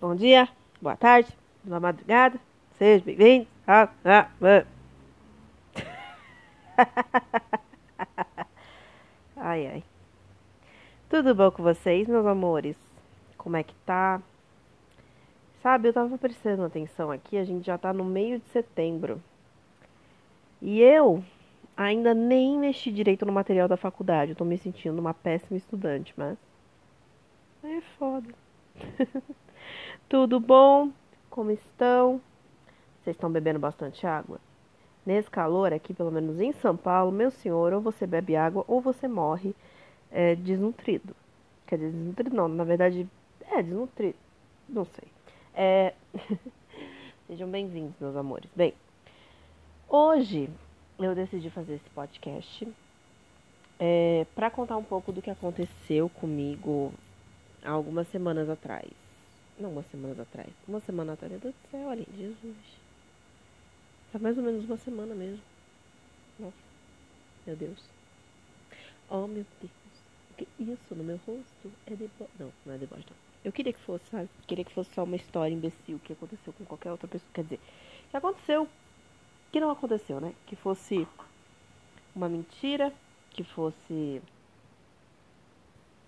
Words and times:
bom 0.00 0.14
dia, 0.14 0.48
boa 0.80 0.96
tarde, 0.96 1.30
boa 1.62 1.78
madrugada, 1.78 2.40
seja 2.78 3.04
bem-vindo. 3.04 3.46
Ah, 3.66 3.86
ah, 4.02 4.30
ah. 4.40 4.66
ai, 9.36 9.66
ai. 9.66 9.84
Tudo 11.10 11.34
bom 11.34 11.50
com 11.50 11.62
vocês, 11.62 12.08
meus 12.08 12.24
amores? 12.24 12.78
Como 13.36 13.58
é 13.58 13.62
que 13.62 13.74
tá? 13.84 14.22
Sabe, 15.62 15.88
eu 15.88 15.92
tava 15.92 16.16
prestando 16.16 16.64
atenção 16.64 17.10
aqui, 17.10 17.36
a 17.36 17.44
gente 17.44 17.66
já 17.66 17.76
tá 17.76 17.92
no 17.92 18.04
meio 18.04 18.38
de 18.38 18.46
setembro. 18.48 19.22
E 20.62 20.80
eu 20.80 21.22
ainda 21.76 22.14
nem 22.14 22.58
mexi 22.58 22.90
direito 22.90 23.26
no 23.26 23.32
material 23.32 23.68
da 23.68 23.76
faculdade. 23.76 24.32
Eu 24.32 24.36
tô 24.36 24.46
me 24.46 24.56
sentindo 24.56 24.98
uma 24.98 25.12
péssima 25.12 25.58
estudante, 25.58 26.14
mas. 26.16 26.38
É 27.62 27.82
foda. 27.98 28.28
Tudo 30.10 30.40
bom? 30.40 30.90
Como 31.30 31.52
estão? 31.52 32.20
Vocês 33.00 33.14
estão 33.14 33.30
bebendo 33.30 33.60
bastante 33.60 34.04
água? 34.04 34.40
Nesse 35.06 35.30
calor 35.30 35.72
aqui, 35.72 35.94
pelo 35.94 36.10
menos 36.10 36.40
em 36.40 36.52
São 36.54 36.76
Paulo, 36.76 37.12
meu 37.12 37.30
senhor, 37.30 37.72
ou 37.72 37.80
você 37.80 38.08
bebe 38.08 38.34
água 38.34 38.64
ou 38.66 38.80
você 38.80 39.06
morre 39.06 39.54
é, 40.10 40.34
desnutrido. 40.34 41.14
Quer 41.64 41.76
dizer, 41.76 41.92
desnutrido 41.92 42.34
não, 42.34 42.48
na 42.48 42.64
verdade, 42.64 43.08
é 43.52 43.62
desnutrido. 43.62 44.18
Não 44.68 44.84
sei. 44.84 45.08
É... 45.54 45.94
Sejam 47.28 47.48
bem-vindos, 47.48 47.94
meus 48.00 48.16
amores. 48.16 48.50
Bem, 48.56 48.74
hoje 49.88 50.50
eu 50.98 51.14
decidi 51.14 51.50
fazer 51.50 51.74
esse 51.74 51.90
podcast 51.90 52.66
é, 53.78 54.26
para 54.34 54.50
contar 54.50 54.76
um 54.76 54.82
pouco 54.82 55.12
do 55.12 55.22
que 55.22 55.30
aconteceu 55.30 56.08
comigo 56.08 56.92
há 57.62 57.70
algumas 57.70 58.08
semanas 58.08 58.50
atrás. 58.50 58.99
Não, 59.60 59.70
umas 59.70 59.86
semanas 59.90 60.18
atrás. 60.18 60.48
Uma 60.66 60.80
semana 60.80 61.12
atrás. 61.12 61.30
Meu 61.30 61.40
Deus 61.40 61.54
do 61.54 61.70
céu, 61.70 61.86
olha, 61.86 62.06
Jesus. 62.16 62.56
Faz 64.10 64.22
mais 64.22 64.38
ou 64.38 64.42
menos 64.44 64.64
uma 64.64 64.76
semana 64.78 65.14
mesmo. 65.14 65.42
Nossa, 66.38 66.56
meu 67.46 67.56
Deus. 67.56 67.78
Oh, 69.10 69.26
meu 69.26 69.44
Deus. 69.60 69.72
O 70.30 70.34
que 70.34 70.48
isso 70.58 70.94
no 70.94 71.04
meu 71.04 71.20
rosto 71.26 71.72
é 71.86 71.90
deboche. 71.90 72.30
Não, 72.38 72.52
não 72.64 72.74
é 72.74 72.78
deboche, 72.78 73.04
não. 73.08 73.16
Eu 73.44 73.52
queria 73.52 73.72
que 73.72 73.80
fosse, 73.80 74.04
sabe? 74.10 74.28
Queria 74.46 74.64
que 74.64 74.72
fosse 74.72 74.92
só 74.94 75.04
uma 75.04 75.16
história 75.16 75.52
imbecil 75.52 75.98
que 76.00 76.12
aconteceu 76.12 76.52
com 76.52 76.64
qualquer 76.64 76.90
outra 76.90 77.08
pessoa. 77.08 77.30
Quer 77.32 77.44
dizer, 77.44 77.60
que 78.10 78.16
aconteceu, 78.16 78.68
que 79.52 79.60
não 79.60 79.70
aconteceu, 79.70 80.20
né? 80.20 80.34
Que 80.46 80.56
fosse 80.56 81.06
uma 82.14 82.28
mentira, 82.28 82.92
que 83.30 83.44
fosse. 83.44 84.20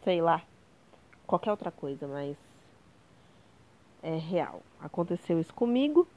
sei 0.05 0.21
lá. 0.21 0.43
Qualquer 1.27 1.51
outra 1.51 1.71
coisa, 1.71 2.07
mas. 2.07 2.37
É 4.03 4.17
real. 4.17 4.63
Aconteceu 4.81 5.39
isso 5.39 5.55
comigo. 5.55 6.09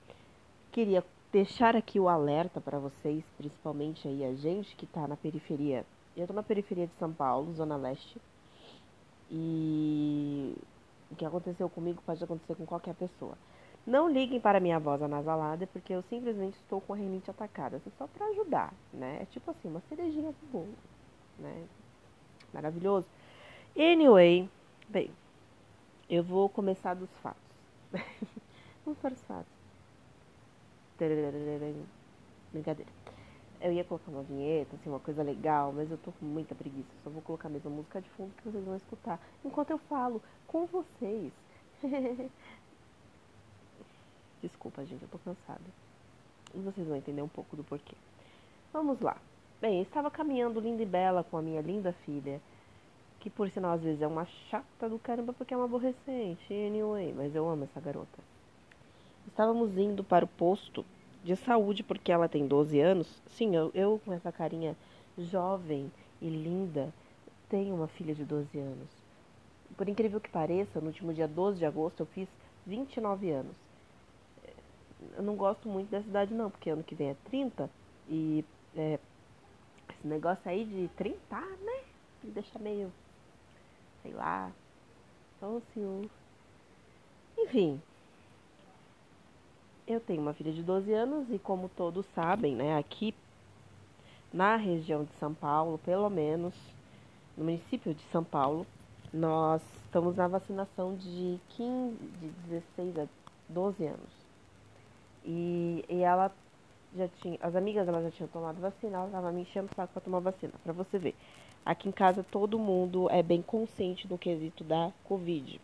Queria 0.72 1.03
deixar 1.31 1.75
aqui 1.75 2.00
o 2.00 2.09
alerta 2.09 2.59
para 2.59 2.80
vocês, 2.80 3.23
principalmente 3.38 4.08
aí 4.08 4.25
a 4.25 4.33
gente 4.33 4.75
que 4.75 4.86
tá 4.86 5.08
na 5.08 5.16
periferia. 5.16 5.86
Eu 6.17 6.25
tô 6.25 6.33
na 6.33 6.41
periferia 6.41 6.88
de 6.88 6.94
São 6.95 7.13
Paulo, 7.13 7.53
Zona 7.53 7.75
Leste. 7.75 8.19
E 9.30 10.56
o 11.11 11.16
que 11.16 11.25
aconteceu 11.25 11.69
comigo 11.69 12.02
pode 12.06 12.23
acontecer 12.23 12.56
com 12.56 12.66
qualquer 12.66 12.95
pessoa. 12.95 13.38
Não 13.86 14.09
liguem 14.09 14.39
para 14.39 14.59
minha 14.59 14.80
voz 14.80 15.02
anasalada, 15.02 15.67
porque 15.67 15.94
eu 15.94 16.02
simplesmente 16.03 16.56
estou 16.56 16.81
com 16.81 16.94
a 16.94 16.95
rinite 16.95 17.30
atacada. 17.30 17.78
Assim, 17.78 17.91
só 17.97 18.08
para 18.08 18.25
ajudar, 18.28 18.73
né? 18.91 19.19
É 19.22 19.25
tipo 19.25 19.52
assim, 19.52 19.67
uma 19.67 19.81
cerejinha 19.88 20.31
do 20.31 20.52
bolo, 20.52 20.73
né? 21.38 21.66
Maravilhoso. 22.52 23.06
Anyway, 23.78 24.50
bem, 24.89 25.11
eu 26.09 26.23
vou 26.23 26.50
começar 26.50 26.95
dos 26.95 27.09
fatos. 27.22 27.45
Os 28.86 28.98
fatos. 28.98 29.52
Brincadeira. 32.52 32.92
Eu 33.62 33.72
ia 33.72 33.84
colocar 33.84 34.12
uma 34.12 34.24
vinheta, 34.24 34.75
assim, 34.75 34.90
uma 34.90 35.00
coisa 35.00 35.24
legal, 35.24 35.74
mas 35.74 35.90
eu 35.90 35.97
tô 35.97 36.12
com 36.12 36.25
muita 36.25 36.53
preguiça. 36.53 36.90
Só 37.03 37.09
vou 37.09 37.22
colocar 37.22 37.47
a 37.47 37.52
mesma 37.52 37.72
música 37.72 38.02
de 38.02 38.09
fundo 38.12 38.34
que 38.36 38.44
vocês 38.44 38.64
vão 38.64 38.75
escutar 38.75 39.19
enquanto 39.44 39.72
eu 39.72 39.78
falo 39.78 40.22
com 40.47 40.66
vocês. 40.66 41.34
Desculpa, 44.42 44.86
gente, 44.86 45.02
eu 45.02 45.09
tô 45.09 45.18
cansada. 45.18 45.64
E 46.53 46.59
vocês 46.59 46.88
vão 46.88 46.96
entender 46.96 47.22
um 47.22 47.28
pouco 47.28 47.56
do 47.56 47.64
porquê. 47.64 47.96
Vamos 48.72 49.00
lá. 49.00 49.18
Bem, 49.59 49.81
estava 49.81 50.12
caminhando 50.12 50.59
linda 50.59 50.84
e 50.84 50.86
bela 50.86 51.24
com 51.24 51.38
a 51.38 51.42
minha 51.42 51.62
linda 51.62 51.94
filha, 52.06 52.40
que 53.25 53.30
por 53.31 53.50
sinal 53.50 53.72
às 53.72 53.81
vezes 53.81 54.03
é 54.03 54.08
uma 54.08 54.28
chata 54.52 54.88
do 54.88 55.00
caramba 55.00 55.34
porque 55.34 55.52
é 55.52 55.58
uma 55.58 55.66
aborrecente. 55.66 56.53
Anyway, 56.53 57.12
mas 57.12 57.34
eu 57.34 57.50
amo 57.50 57.63
essa 57.63 57.81
garota. 57.81 58.19
Estávamos 59.28 59.80
indo 59.80 60.03
para 60.03 60.25
o 60.25 60.28
posto 60.28 60.86
de 61.24 61.36
saúde 61.36 61.81
porque 61.81 62.12
ela 62.12 62.30
tem 62.30 62.46
12 62.46 62.80
anos. 62.80 63.08
Sim, 63.25 63.56
eu, 63.56 63.72
eu 63.74 64.00
com 64.06 64.13
essa 64.13 64.31
carinha 64.31 64.78
jovem 65.18 65.91
e 66.22 66.30
linda 66.30 66.94
tenho 67.50 67.74
uma 67.74 67.88
filha 67.88 68.13
de 68.13 68.24
12 68.24 68.59
anos. 68.59 68.90
Por 69.75 69.90
incrível 69.90 70.22
que 70.22 70.30
pareça, 70.30 70.80
no 70.80 70.86
último 70.86 71.12
dia 71.12 71.28
12 71.28 71.57
de 71.57 71.66
agosto 71.66 72.02
eu 72.02 72.06
fiz 72.06 72.30
29 72.63 73.31
anos. 73.31 73.56
Eu 75.18 75.24
não 75.24 75.36
gosto 75.36 75.68
muito 75.68 75.90
dessa 75.90 76.07
idade 76.07 76.31
não, 76.31 76.52
porque 76.52 76.69
ano 76.69 76.84
que 76.84 76.94
vem 76.94 77.09
é 77.09 77.16
30 77.25 77.72
e 78.07 78.46
é, 78.78 79.00
esse 79.90 80.07
negócio 80.07 80.47
aí 80.47 80.63
de 80.63 80.88
30, 80.90 81.18
né? 81.40 81.80
Me 82.24 82.30
deixa 82.30 82.59
meio, 82.59 82.92
sei 84.06 84.14
lá, 84.14 84.52
tão 85.40 85.58
ansioso. 85.58 86.10
Enfim, 87.38 87.82
eu 89.88 90.00
tenho 90.00 90.22
uma 90.22 90.34
filha 90.34 90.54
de 90.54 90.62
12 90.62 90.94
anos 90.94 91.28
e 91.32 91.40
como 91.40 91.70
todos 91.70 92.06
sabem, 92.14 92.56
né, 92.56 92.78
aqui 92.78 93.16
na 94.32 94.56
região 94.58 95.04
de 95.04 95.14
São 95.14 95.34
Paulo, 95.34 95.80
pelo 95.80 96.10
menos 96.10 96.54
no 97.36 97.46
município 97.46 97.94
de 97.94 98.04
São 98.12 98.24
Paulo, 98.24 98.66
nós 99.12 99.62
estamos 99.86 100.16
na 100.16 100.28
vacinação 100.28 100.96
de 100.96 101.40
15, 101.50 101.96
de 101.98 102.28
16 102.50 103.00
a 103.00 103.08
12 103.50 103.86
anos. 103.86 104.26
E, 105.24 105.84
e 105.90 106.02
ela 106.02 106.32
já 106.96 107.08
tinha, 107.08 107.38
as 107.42 107.56
amigas 107.56 107.86
dela 107.86 108.04
já 108.04 108.12
tinham 108.12 108.28
tomado 108.28 108.60
vacina, 108.62 108.98
ela 108.98 109.06
estava 109.08 109.32
me 109.32 109.42
enchendo 109.42 109.70
o 109.72 109.76
saco 109.76 109.94
para 109.94 110.02
tomar 110.02 110.20
vacina, 110.20 110.54
para 110.64 110.74
você 110.74 111.00
ver. 111.00 111.16
Aqui 111.66 111.90
em 111.90 111.92
casa 111.92 112.24
todo 112.24 112.59
mundo 112.59 113.09
é 113.09 113.24
bem 113.24 113.42
consciente 113.42 114.08
do 114.08 114.20
quesito 114.20 114.64
da 114.64 114.92
Covid. 115.03 115.59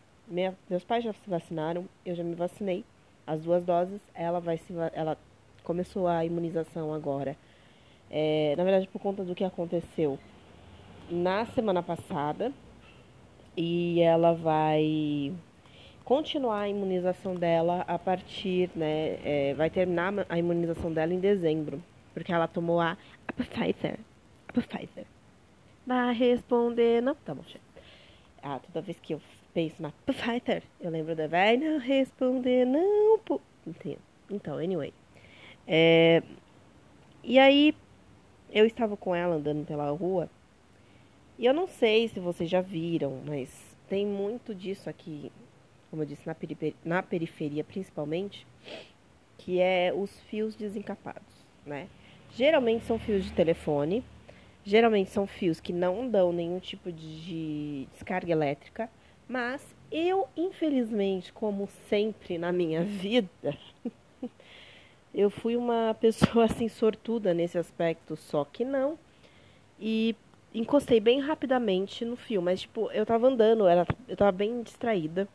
Meus 0.68 0.82
pais 0.82 1.04
já 1.04 1.12
se 1.12 1.30
vacinaram, 1.30 1.84
eu 2.04 2.16
já 2.16 2.24
me 2.24 2.34
vacinei 2.34 2.84
as 3.24 3.40
duas 3.40 3.64
doses, 3.64 4.00
ela 4.12 4.40
vai 4.40 4.58
se 4.58 4.74
ela 4.94 5.16
começou 5.62 6.08
a 6.08 6.24
imunização 6.24 6.92
agora. 6.92 7.36
É, 8.10 8.54
na 8.56 8.64
verdade, 8.64 8.88
por 8.88 9.00
conta 9.00 9.22
do 9.22 9.32
que 9.32 9.44
aconteceu 9.44 10.18
na 11.08 11.46
semana 11.46 11.84
passada, 11.84 12.52
e 13.56 14.00
ela 14.00 14.32
vai 14.32 15.32
continuar 16.04 16.62
a 16.62 16.68
imunização 16.68 17.36
dela 17.36 17.84
a 17.86 17.96
partir, 17.96 18.70
né, 18.74 19.18
é, 19.24 19.54
vai 19.54 19.70
terminar 19.70 20.12
a 20.28 20.36
imunização 20.36 20.92
dela 20.92 21.14
em 21.14 21.20
dezembro, 21.20 21.80
porque 22.12 22.32
ela 22.32 22.48
tomou 22.48 22.80
a, 22.80 22.96
a 23.28 23.32
Pfizer, 23.32 24.00
a 24.48 24.52
Pfizer. 24.52 25.11
Vai 25.86 26.14
responder, 26.14 27.02
não, 27.02 27.14
tá 27.14 27.34
bom. 27.34 27.42
Ah, 28.42 28.58
toda 28.58 28.80
vez 28.80 28.98
que 29.00 29.14
eu 29.14 29.20
penso 29.52 29.80
na 29.80 29.92
Pfizer, 30.06 30.62
eu 30.80 30.90
lembro 30.90 31.14
da 31.14 31.26
vai 31.26 31.56
não 31.56 31.78
responder, 31.78 32.64
não, 32.64 33.18
pô. 33.20 33.40
Então, 34.30 34.58
anyway. 34.58 34.92
É, 35.66 36.22
e 37.22 37.38
aí, 37.38 37.74
eu 38.50 38.66
estava 38.66 38.96
com 38.96 39.14
ela 39.14 39.36
andando 39.36 39.66
pela 39.66 39.90
rua, 39.90 40.28
e 41.38 41.46
eu 41.46 41.54
não 41.54 41.66
sei 41.66 42.08
se 42.08 42.20
vocês 42.20 42.48
já 42.48 42.60
viram, 42.60 43.20
mas 43.26 43.76
tem 43.88 44.06
muito 44.06 44.54
disso 44.54 44.88
aqui, 44.88 45.32
como 45.90 46.02
eu 46.02 46.06
disse, 46.06 46.26
na, 46.26 46.36
na 46.84 47.02
periferia 47.02 47.64
principalmente, 47.64 48.46
que 49.38 49.60
é 49.60 49.92
os 49.94 50.20
fios 50.22 50.54
desencapados, 50.54 51.34
né? 51.66 51.88
Geralmente 52.34 52.84
são 52.84 52.98
fios 52.98 53.24
de 53.24 53.32
telefone, 53.32 54.04
geralmente 54.64 55.10
são 55.10 55.26
fios 55.26 55.60
que 55.60 55.72
não 55.72 56.08
dão 56.08 56.32
nenhum 56.32 56.58
tipo 56.58 56.90
de 56.92 57.86
descarga 57.92 58.32
elétrica, 58.32 58.88
mas 59.28 59.62
eu, 59.90 60.28
infelizmente, 60.36 61.32
como 61.32 61.68
sempre 61.88 62.38
na 62.38 62.52
minha 62.52 62.82
vida, 62.84 63.56
eu 65.14 65.30
fui 65.30 65.56
uma 65.56 65.96
pessoa 66.00 66.44
assim 66.50 66.68
sortuda 66.68 67.34
nesse 67.34 67.58
aspecto, 67.58 68.16
só 68.16 68.44
que 68.44 68.64
não. 68.64 68.98
E 69.78 70.14
encostei 70.54 71.00
bem 71.00 71.20
rapidamente 71.20 72.04
no 72.04 72.16
fio, 72.16 72.42
mas 72.42 72.62
tipo, 72.62 72.90
eu 72.92 73.04
tava 73.06 73.26
andando, 73.28 73.66
era, 73.66 73.86
eu 74.08 74.16
tava 74.16 74.32
bem 74.32 74.62
distraída. 74.62 75.28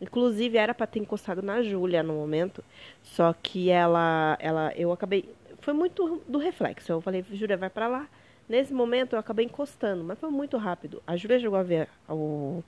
Inclusive 0.00 0.56
era 0.56 0.72
para 0.72 0.86
ter 0.86 0.98
encostado 0.98 1.42
na 1.42 1.62
Júlia 1.62 2.02
no 2.02 2.14
momento, 2.14 2.64
só 3.02 3.34
que 3.34 3.68
ela 3.68 4.36
ela 4.40 4.72
eu 4.74 4.92
acabei 4.92 5.28
foi 5.60 5.74
muito 5.74 6.22
do 6.26 6.38
reflexo. 6.38 6.90
Eu 6.90 7.00
falei, 7.00 7.24
Júlia, 7.32 7.56
vai 7.56 7.70
para 7.70 7.86
lá. 7.86 8.08
Nesse 8.50 8.74
momento 8.74 9.12
eu 9.12 9.20
acabei 9.20 9.44
encostando, 9.44 10.02
mas 10.02 10.18
foi 10.18 10.28
muito 10.28 10.56
rápido. 10.56 11.00
A 11.06 11.16
Júlia 11.16 11.38
chegou 11.38 11.56
a 11.56 11.62
ver 11.62 11.88
o 12.08 12.64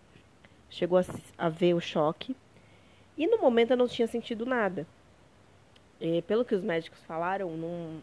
chegou 0.71 0.97
a, 0.97 1.03
a 1.37 1.49
ver 1.49 1.75
o 1.75 1.81
choque. 1.81 2.37
E 3.19 3.27
no 3.27 3.39
momento 3.39 3.73
eu 3.73 3.77
não 3.77 3.89
tinha 3.89 4.07
sentido 4.07 4.47
nada. 4.47 4.87
E, 6.01 6.23
pelo 6.23 6.45
que 6.45 6.55
os 6.55 6.63
médicos 6.63 7.03
falaram, 7.03 7.57
não 7.57 8.01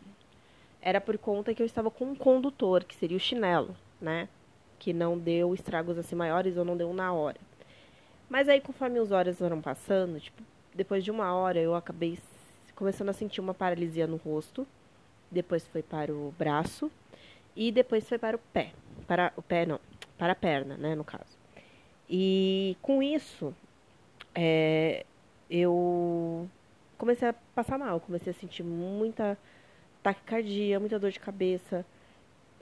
era 0.82 1.00
por 1.00 1.18
conta 1.18 1.54
que 1.54 1.62
eu 1.62 1.66
estava 1.66 1.90
com 1.90 2.04
um 2.04 2.16
condutor, 2.16 2.84
que 2.84 2.94
seria 2.98 3.16
o 3.16 3.20
chinelo, 3.20 3.74
né? 4.02 4.28
Que 4.78 4.92
não 4.92 5.18
deu 5.18 5.54
estragos 5.54 5.98
assim 5.98 6.16
maiores 6.16 6.58
ou 6.58 6.66
não 6.66 6.76
deu 6.76 6.94
na 6.94 7.14
hora. 7.14 7.40
Mas 8.30 8.50
aí, 8.50 8.60
conforme 8.60 9.00
os 9.00 9.14
horas 9.14 9.38
foram 9.38 9.62
passando, 9.62 10.20
tipo, 10.20 10.44
depois 10.76 11.02
de 11.02 11.12
uma 11.12 11.34
hora 11.34 11.58
eu 11.62 11.74
acabei 11.74 12.20
começando 12.76 13.08
a 13.08 13.14
sentir 13.14 13.40
uma 13.40 13.54
paralisia 13.54 14.06
no 14.06 14.18
rosto. 14.18 14.68
Depois 15.32 15.66
foi 15.66 15.82
para 15.82 16.12
o 16.12 16.34
braço. 16.38 16.92
E 17.56 17.72
depois 17.72 18.08
foi 18.08 18.18
para 18.18 18.36
o 18.36 18.40
pé. 18.54 18.72
Para 19.08 19.34
o 19.36 19.42
pé, 19.42 19.66
não. 19.66 19.80
Para 20.18 20.34
a 20.34 20.36
perna, 20.36 20.78
né, 20.78 20.96
no 20.96 21.04
caso. 21.04 21.38
E 22.10 22.78
com 22.82 23.04
isso, 23.04 23.54
é, 24.34 25.06
eu 25.50 26.50
comecei 26.98 27.28
a 27.28 27.34
passar 27.34 27.78
mal. 27.78 28.00
Comecei 28.00 28.32
a 28.32 28.36
sentir 28.36 28.64
muita 28.64 29.38
taquicardia, 30.02 30.80
muita 30.80 31.00
dor 31.00 31.12
de 31.12 31.20
cabeça. 31.20 31.86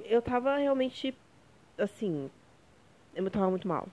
Eu 0.03 0.21
tava 0.21 0.57
realmente, 0.57 1.15
assim, 1.77 2.29
eu 3.15 3.29
tava 3.29 3.49
muito 3.49 3.67
mal. 3.67 3.87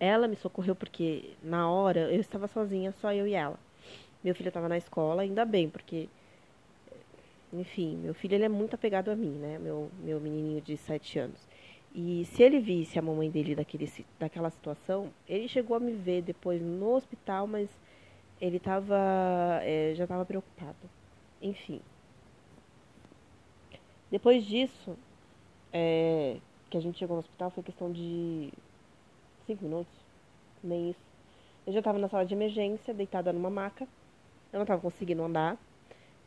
Ela 0.00 0.28
me 0.28 0.36
socorreu 0.36 0.74
porque 0.74 1.34
na 1.42 1.68
hora 1.70 2.12
eu 2.12 2.20
estava 2.20 2.46
sozinha, 2.46 2.92
só 3.00 3.12
eu 3.12 3.26
e 3.26 3.34
ela. 3.34 3.58
Meu 4.22 4.34
filho 4.34 4.48
estava 4.48 4.68
na 4.68 4.78
escola, 4.78 5.22
ainda 5.22 5.44
bem, 5.44 5.68
porque 5.68 6.08
enfim, 7.52 7.96
meu 7.96 8.14
filho 8.14 8.34
ele 8.34 8.44
é 8.44 8.48
muito 8.48 8.74
apegado 8.74 9.10
a 9.10 9.16
mim, 9.16 9.30
né? 9.30 9.58
Meu 9.58 9.90
meu 10.00 10.20
menininho 10.20 10.60
de 10.60 10.76
sete 10.76 11.18
anos. 11.18 11.48
E 11.94 12.24
se 12.26 12.42
ele 12.42 12.60
visse 12.60 12.98
a 12.98 13.02
mamãe 13.02 13.30
dele 13.30 13.54
daquele, 13.54 13.90
daquela 14.18 14.50
situação, 14.50 15.10
ele 15.26 15.48
chegou 15.48 15.76
a 15.76 15.80
me 15.80 15.92
ver 15.92 16.22
depois 16.22 16.60
no 16.62 16.94
hospital, 16.94 17.46
mas 17.46 17.68
ele 18.40 18.58
tava, 18.58 18.96
é, 19.62 19.94
já 19.96 20.04
estava 20.04 20.24
preocupado. 20.24 20.76
Enfim. 21.42 21.80
Depois 24.10 24.44
disso, 24.44 24.96
é, 25.72 26.38
que 26.70 26.76
a 26.76 26.80
gente 26.80 26.98
chegou 26.98 27.16
no 27.16 27.20
hospital, 27.20 27.50
foi 27.50 27.62
questão 27.62 27.90
de 27.90 28.52
cinco 29.46 29.64
minutos, 29.64 29.92
nem 30.62 30.90
isso. 30.90 31.00
Eu 31.66 31.72
já 31.72 31.80
estava 31.80 31.98
na 31.98 32.08
sala 32.08 32.24
de 32.24 32.34
emergência, 32.34 32.94
deitada 32.94 33.32
numa 33.32 33.50
maca. 33.50 33.84
Eu 34.52 34.58
não 34.58 34.62
estava 34.62 34.80
conseguindo 34.80 35.22
andar. 35.22 35.58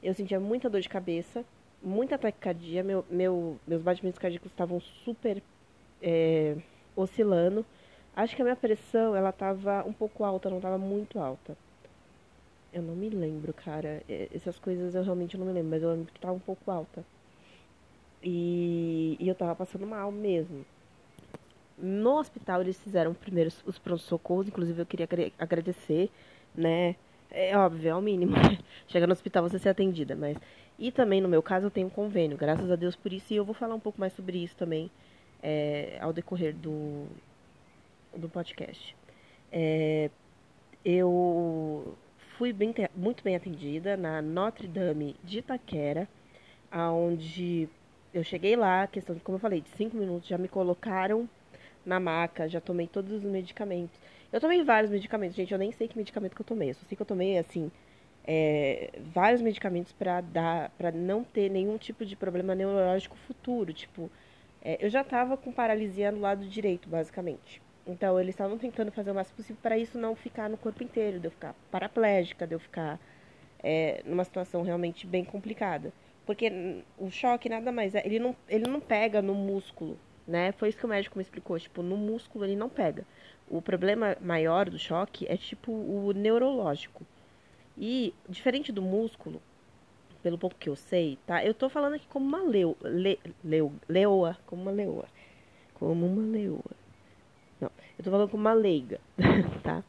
Eu 0.01 0.13
sentia 0.13 0.39
muita 0.39 0.69
dor 0.69 0.81
de 0.81 0.89
cabeça, 0.89 1.45
muita 1.81 2.17
taquicardia. 2.17 2.83
Meu, 2.83 3.05
meu, 3.09 3.59
meus 3.67 3.81
batimentos 3.81 4.19
cardíacos 4.19 4.51
estavam 4.51 4.79
super 4.79 5.41
é, 6.01 6.57
oscilando. 6.95 7.65
Acho 8.15 8.35
que 8.35 8.41
a 8.41 8.45
minha 8.45 8.55
pressão, 8.55 9.15
ela 9.15 9.29
estava 9.29 9.83
um 9.87 9.93
pouco 9.93 10.23
alta, 10.23 10.49
não 10.49 10.57
estava 10.57 10.77
muito 10.77 11.19
alta. 11.19 11.55
Eu 12.73 12.81
não 12.81 12.95
me 12.95 13.09
lembro, 13.09 13.53
cara. 13.53 14.01
Essas 14.33 14.57
coisas 14.57 14.95
eu 14.95 15.03
realmente 15.03 15.37
não 15.37 15.45
me 15.45 15.53
lembro, 15.53 15.69
mas 15.71 15.83
eu 15.83 15.91
lembro 15.91 16.11
que 16.11 16.17
estava 16.17 16.33
um 16.33 16.39
pouco 16.39 16.69
alta. 16.71 17.05
E, 18.23 19.17
e 19.19 19.27
eu 19.27 19.33
estava 19.33 19.55
passando 19.55 19.85
mal 19.85 20.11
mesmo. 20.11 20.65
No 21.77 22.19
hospital 22.19 22.61
eles 22.61 22.79
fizeram 22.79 23.13
primeiro 23.13 23.51
os 23.65 23.79
pronto-socorros, 23.79 24.47
inclusive 24.47 24.81
eu 24.81 24.85
queria 24.85 25.07
agradecer, 25.39 26.09
né? 26.53 26.95
É 27.31 27.57
óbvio, 27.57 27.89
é 27.89 27.95
o 27.95 28.01
mínimo. 28.01 28.33
Chega 28.87 29.07
no 29.07 29.13
hospital 29.13 29.43
você 29.43 29.57
ser 29.57 29.69
atendida, 29.69 30.15
mas. 30.15 30.37
E 30.77 30.91
também, 30.91 31.21
no 31.21 31.29
meu 31.29 31.41
caso, 31.41 31.67
eu 31.67 31.71
tenho 31.71 31.87
um 31.87 31.91
convênio, 31.91 32.37
graças 32.37 32.69
a 32.69 32.75
Deus 32.75 32.95
por 32.95 33.13
isso, 33.13 33.31
e 33.31 33.35
eu 33.35 33.45
vou 33.45 33.53
falar 33.53 33.75
um 33.75 33.79
pouco 33.79 33.99
mais 33.99 34.13
sobre 34.13 34.43
isso 34.43 34.55
também 34.55 34.89
é, 35.41 35.97
ao 36.01 36.11
decorrer 36.11 36.55
do, 36.55 37.05
do 38.15 38.27
podcast. 38.27 38.95
É, 39.51 40.09
eu 40.83 41.95
fui 42.37 42.51
bem, 42.51 42.73
muito 42.95 43.23
bem 43.23 43.35
atendida 43.35 43.95
na 43.95 44.21
Notre 44.21 44.67
Dame 44.67 45.15
de 45.23 45.39
Itaquera, 45.39 46.07
onde 46.73 47.69
eu 48.13 48.23
cheguei 48.23 48.55
lá, 48.55 48.87
questão 48.87 49.15
de, 49.15 49.21
como 49.21 49.37
eu 49.37 49.41
falei, 49.41 49.61
de 49.61 49.69
cinco 49.69 49.95
minutos, 49.95 50.27
já 50.27 50.37
me 50.37 50.47
colocaram 50.47 51.29
na 51.85 51.99
maca, 51.99 52.47
já 52.47 52.59
tomei 52.59 52.87
todos 52.87 53.11
os 53.11 53.23
medicamentos. 53.23 53.99
Eu 54.31 54.39
tomei 54.39 54.63
vários 54.63 54.89
medicamentos, 54.89 55.35
gente, 55.35 55.51
eu 55.51 55.59
nem 55.59 55.71
sei 55.71 55.87
que 55.87 55.97
medicamento 55.97 56.35
que 56.35 56.41
eu 56.41 56.45
tomei. 56.45 56.69
Eu 56.69 56.75
só 56.75 56.85
sei 56.85 56.95
que 56.95 57.01
eu 57.01 57.05
tomei, 57.05 57.37
assim, 57.37 57.69
é, 58.23 58.91
vários 59.13 59.41
medicamentos 59.41 59.91
para 59.91 60.21
dar, 60.21 60.69
para 60.77 60.91
não 60.91 61.23
ter 61.23 61.49
nenhum 61.49 61.77
tipo 61.77 62.05
de 62.05 62.15
problema 62.15 62.55
neurológico 62.55 63.17
futuro. 63.27 63.73
Tipo, 63.73 64.09
é, 64.61 64.77
eu 64.79 64.89
já 64.89 65.03
tava 65.03 65.35
com 65.35 65.51
paralisia 65.51 66.11
no 66.11 66.21
lado 66.21 66.45
direito, 66.47 66.87
basicamente. 66.87 67.61
Então, 67.85 68.19
eles 68.19 68.33
estavam 68.33 68.57
tentando 68.57 68.91
fazer 68.91 69.11
o 69.11 69.15
máximo 69.15 69.35
possível 69.37 69.57
para 69.61 69.77
isso 69.77 69.97
não 69.97 70.15
ficar 70.15 70.49
no 70.49 70.57
corpo 70.57 70.83
inteiro, 70.83 71.19
de 71.19 71.27
eu 71.27 71.31
ficar 71.31 71.53
paraplégica, 71.69 72.47
de 72.47 72.55
eu 72.55 72.59
ficar 72.59 72.99
é, 73.61 74.01
numa 74.05 74.23
situação 74.23 74.61
realmente 74.61 75.05
bem 75.05 75.25
complicada. 75.25 75.91
Porque 76.25 76.83
o 76.97 77.09
choque 77.09 77.49
nada 77.49 77.71
mais 77.71 77.95
é, 77.95 78.05
ele 78.05 78.19
não, 78.19 78.35
ele 78.47 78.69
não 78.69 78.79
pega 78.79 79.21
no 79.21 79.33
músculo, 79.33 79.97
né? 80.27 80.51
Foi 80.53 80.69
isso 80.69 80.77
que 80.77 80.85
o 80.85 80.89
médico 80.89 81.17
me 81.17 81.23
explicou, 81.23 81.59
tipo, 81.59 81.81
no 81.81 81.97
músculo 81.97 82.45
ele 82.45 82.55
não 82.55 82.69
pega. 82.69 83.05
O 83.49 83.61
problema 83.61 84.15
maior 84.21 84.69
do 84.69 84.79
choque 84.79 85.25
é 85.27 85.35
tipo 85.35 85.71
o 85.71 86.11
neurológico. 86.13 87.05
E 87.77 88.13
diferente 88.29 88.71
do 88.71 88.81
músculo, 88.81 89.41
pelo 90.21 90.37
pouco 90.37 90.55
que 90.57 90.69
eu 90.69 90.75
sei, 90.75 91.17
tá? 91.25 91.43
Eu 91.43 91.53
tô 91.53 91.69
falando 91.69 91.95
aqui 91.95 92.07
como 92.07 92.25
uma 92.25 92.43
leu, 92.43 92.77
le, 92.83 93.19
leu, 93.43 93.73
leoa, 93.87 94.37
como 94.45 94.61
uma 94.61 94.71
leoa. 94.71 95.05
Como 95.73 96.05
uma 96.05 96.21
leoa. 96.21 96.71
Não, 97.59 97.71
eu 97.97 98.03
tô 98.03 98.11
falando 98.11 98.29
como 98.29 98.41
uma 98.41 98.53
leiga, 98.53 98.99
tá? 99.63 99.83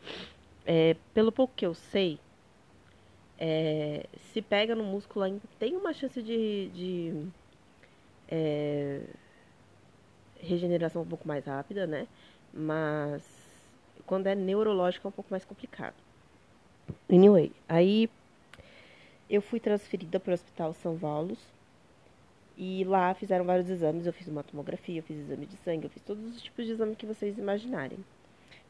É, 0.64 0.96
pelo 1.12 1.32
pouco 1.32 1.55
que 1.55 1.67
eu 1.67 1.75
sei, 1.75 2.19
é, 3.38 4.06
se 4.32 4.40
pega 4.40 4.75
no 4.75 4.85
músculo 4.85 5.25
ainda 5.25 5.40
tem 5.58 5.76
uma 5.76 5.93
chance 5.93 6.23
de, 6.23 6.69
de 6.69 7.26
é, 8.28 9.00
regeneração 10.43 11.03
um 11.03 11.06
pouco 11.06 11.27
mais 11.27 11.44
rápida, 11.44 11.87
né? 11.87 12.06
Mas 12.53 13.23
quando 14.06 14.27
é 14.27 14.35
neurológico 14.35 15.06
é 15.06 15.09
um 15.09 15.12
pouco 15.12 15.31
mais 15.31 15.44
complicado. 15.44 15.94
Anyway, 17.09 17.53
aí 17.69 18.11
eu 19.31 19.41
fui 19.41 19.61
transferida 19.61 20.21
para 20.21 20.33
o 20.33 20.35
Hospital 20.35 20.75
São 20.75 20.99
Paulo 20.99 21.37
e 22.56 22.85
lá 22.85 23.15
fizeram 23.15 23.44
vários 23.44 23.71
exames. 23.71 24.06
Eu 24.06 24.12
fiz 24.12 24.29
uma 24.29 24.43
tomografia, 24.43 24.99
eu 24.99 25.03
fiz 25.03 25.19
exame 25.19 25.47
de 25.47 25.56
sangue, 25.59 25.85
eu 25.85 25.91
fiz 25.91 26.03
todos 26.03 26.25
os 26.25 26.43
tipos 26.43 26.67
de 26.67 26.73
exame 26.73 26.97
que 26.97 27.06
vocês 27.06 27.38
imaginarem. 27.38 27.99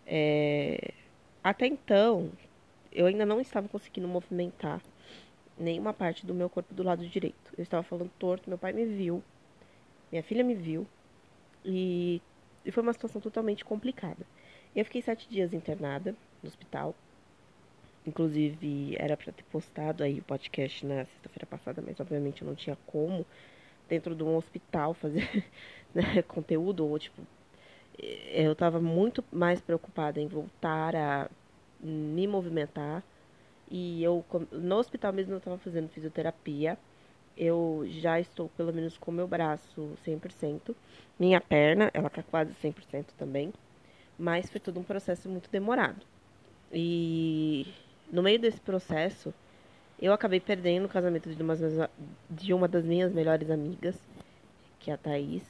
É, 0.07 0.93
até 1.43 1.67
então, 1.67 2.31
eu 2.93 3.07
ainda 3.07 3.27
não 3.27 3.41
estava 3.41 3.69
conseguindo 3.69 4.07
movimentar 4.07 4.81
nenhuma 5.59 5.93
parte 5.93 6.25
do 6.27 6.35
meu 6.35 6.49
corpo 6.49 6.75
do 6.75 6.83
lado 6.83 7.07
direito. 7.07 7.53
Eu 7.57 7.63
estava 7.63 7.83
falando 7.83 8.11
torto, 8.19 8.49
meu 8.49 8.59
pai 8.59 8.73
me 8.73 8.85
viu, 8.85 9.23
minha 10.11 10.23
filha 10.23 10.45
me 10.45 10.55
viu, 10.55 10.87
e, 11.65 12.21
e 12.65 12.71
foi 12.71 12.83
uma 12.83 12.93
situação 12.93 13.21
totalmente 13.21 13.65
complicada. 13.65 14.27
Eu 14.75 14.85
fiquei 14.85 15.03
sete 15.03 15.29
dias 15.29 15.53
internada 15.53 16.15
no 16.43 16.49
hospital. 16.49 16.95
Inclusive, 18.07 18.97
era 18.99 19.17
para 19.17 19.33
ter 19.33 19.45
postado 19.45 20.03
aí 20.03 20.19
o 20.19 20.23
podcast 20.25 20.85
na 20.85 21.05
sexta-feira 21.05 21.47
passada, 21.47 21.83
mas 21.87 22.01
obviamente 22.01 22.43
eu 22.43 22.49
não 22.49 22.55
tinha 22.55 22.77
como, 22.87 23.25
dentro 23.89 24.15
de 24.15 24.25
um 24.25 24.37
hospital, 24.37 24.93
fazer 24.95 25.45
né, 25.95 26.23
conteúdo, 26.23 26.87
ou 26.87 26.99
tipo, 26.99 27.23
eu 28.33 28.53
estava 28.53 28.81
muito 28.81 29.23
mais 29.31 29.61
preocupada 29.61 30.21
em 30.21 30.27
voltar 30.27 30.97
a 30.97 31.31
me 31.81 32.27
movimentar. 32.27 33.03
E 33.71 34.03
eu, 34.03 34.25
no 34.51 34.77
hospital 34.77 35.13
mesmo, 35.13 35.35
eu 35.35 35.39
estava 35.39 35.59
fazendo 35.59 35.89
fisioterapia. 35.89 36.79
Eu 37.37 37.85
já 37.87 38.21
estou, 38.21 38.49
pelo 38.51 38.73
menos, 38.73 38.99
com 38.99 39.11
meu 39.11 39.27
braço 39.27 39.97
100%. 40.07 40.75
Minha 41.19 41.41
perna, 41.41 41.91
ela 41.95 42.11
tá 42.11 42.23
quase 42.23 42.53
100% 42.55 43.07
também. 43.19 43.53
Mas 44.19 44.51
foi 44.51 44.61
todo 44.61 44.79
um 44.79 44.83
processo 44.83 45.29
muito 45.29 45.51
demorado. 45.51 46.05
E 46.73 47.67
no 48.11 48.23
meio 48.23 48.39
desse 48.39 48.61
processo, 48.61 49.33
eu 50.01 50.13
acabei 50.13 50.41
perdendo 50.41 50.87
o 50.87 50.89
casamento 50.89 51.35
de 51.35 51.43
uma, 51.43 51.57
de 52.31 52.55
uma 52.55 52.69
das 52.69 52.85
minhas 52.85 53.13
melhores 53.13 53.51
amigas, 53.51 53.97
que 54.79 54.91
é 54.91 54.95
a 54.95 54.99
Thaís. 54.99 55.43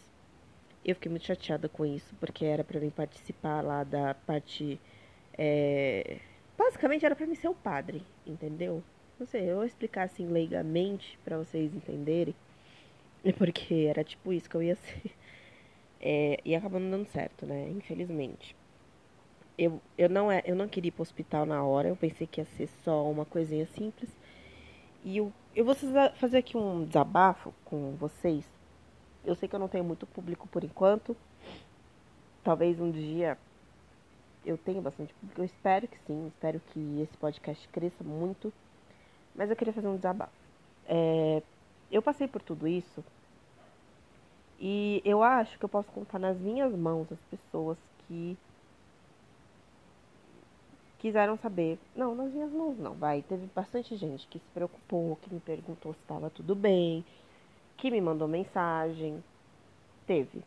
Eu 0.84 0.94
fiquei 0.94 1.10
muito 1.10 1.26
chateada 1.26 1.68
com 1.68 1.86
isso, 1.86 2.14
porque 2.18 2.44
era 2.44 2.64
para 2.64 2.80
mim 2.80 2.90
participar 2.90 3.60
lá 3.62 3.84
da 3.84 4.14
parte 4.14 4.80
é, 5.36 6.18
basicamente 6.56 7.04
era 7.04 7.16
para 7.16 7.26
mim 7.26 7.34
ser 7.34 7.48
o 7.48 7.54
padre, 7.54 8.02
entendeu? 8.26 8.82
Não 9.18 9.26
sei, 9.26 9.50
eu 9.50 9.56
vou 9.56 9.64
explicar 9.64 10.04
assim 10.04 10.26
leigamente 10.26 11.18
para 11.24 11.38
vocês 11.38 11.74
entenderem. 11.74 12.34
Porque 13.38 13.86
era 13.88 14.02
tipo 14.02 14.32
isso 14.32 14.48
que 14.48 14.56
eu 14.56 14.62
ia 14.62 14.76
ser. 14.76 15.10
É, 16.04 16.40
e 16.44 16.52
acabou 16.56 16.80
não 16.80 16.90
dando 16.90 17.06
certo, 17.06 17.46
né? 17.46 17.68
Infelizmente. 17.68 18.56
Eu, 19.56 19.80
eu, 19.96 20.08
não, 20.08 20.32
é, 20.32 20.42
eu 20.44 20.56
não 20.56 20.66
queria 20.66 20.88
ir 20.88 20.90
pro 20.90 21.02
hospital 21.02 21.46
na 21.46 21.62
hora, 21.62 21.86
eu 21.86 21.94
pensei 21.94 22.26
que 22.26 22.40
ia 22.40 22.44
ser 22.56 22.68
só 22.82 23.08
uma 23.08 23.24
coisinha 23.24 23.64
simples. 23.66 24.10
E 25.04 25.18
eu, 25.18 25.32
eu 25.54 25.64
vou 25.64 25.76
fazer 26.14 26.38
aqui 26.38 26.56
um 26.56 26.84
desabafo 26.84 27.54
com 27.64 27.94
vocês. 27.94 28.44
Eu 29.24 29.36
sei 29.36 29.48
que 29.48 29.54
eu 29.54 29.60
não 29.60 29.68
tenho 29.68 29.84
muito 29.84 30.04
público 30.04 30.48
por 30.48 30.64
enquanto. 30.64 31.16
Talvez 32.42 32.80
um 32.80 32.90
dia 32.90 33.38
eu 34.44 34.58
tenho 34.58 34.82
bastante 34.82 35.14
público. 35.14 35.40
Eu 35.40 35.44
espero 35.44 35.86
que 35.86 35.98
sim, 36.00 36.26
espero 36.26 36.60
que 36.72 37.00
esse 37.00 37.16
podcast 37.16 37.68
cresça 37.68 38.02
muito. 38.02 38.52
Mas 39.34 39.50
eu 39.50 39.56
queria 39.56 39.72
fazer 39.72 39.88
um 39.88 39.96
desabafo. 39.96 40.32
É, 40.86 41.42
eu 41.90 42.02
passei 42.02 42.26
por 42.26 42.42
tudo 42.42 42.66
isso 42.66 43.04
e 44.64 45.02
eu 45.04 45.22
acho 45.22 45.58
que 45.58 45.64
eu 45.64 45.68
posso 45.68 45.90
contar 45.90 46.18
nas 46.20 46.38
minhas 46.38 46.72
mãos 46.72 47.10
as 47.10 47.20
pessoas 47.22 47.76
que 48.06 48.38
quiseram 51.00 51.36
saber. 51.36 51.80
Não, 51.96 52.14
nas 52.14 52.32
minhas 52.32 52.52
mãos 52.52 52.78
não, 52.78 52.94
vai. 52.94 53.22
Teve 53.22 53.48
bastante 53.52 53.96
gente 53.96 54.26
que 54.28 54.38
se 54.38 54.48
preocupou, 54.54 55.16
que 55.16 55.34
me 55.34 55.40
perguntou 55.40 55.92
se 55.94 56.00
estava 56.00 56.30
tudo 56.30 56.54
bem, 56.54 57.04
que 57.76 57.90
me 57.90 58.00
mandou 58.00 58.28
mensagem. 58.28 59.22
Teve. 60.06 60.42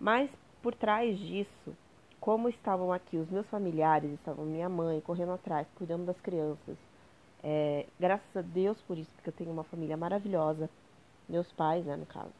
Mas 0.00 0.30
por 0.62 0.72
trás 0.72 1.18
disso, 1.18 1.76
como 2.20 2.48
estavam 2.48 2.92
aqui 2.92 3.16
os 3.16 3.28
meus 3.30 3.48
familiares, 3.48 4.12
estavam 4.12 4.44
minha 4.44 4.68
mãe 4.68 5.00
correndo 5.00 5.32
atrás, 5.32 5.66
cuidando 5.74 6.06
das 6.06 6.20
crianças. 6.20 6.76
É, 7.42 7.86
graças 7.98 8.36
a 8.36 8.42
Deus 8.42 8.80
por 8.82 8.98
isso, 8.98 9.10
porque 9.14 9.28
eu 9.28 9.34
tenho 9.34 9.50
uma 9.50 9.64
família 9.64 9.96
maravilhosa. 9.96 10.68
Meus 11.28 11.50
pais, 11.52 11.84
né, 11.84 11.96
no 11.96 12.06
caso. 12.06 12.32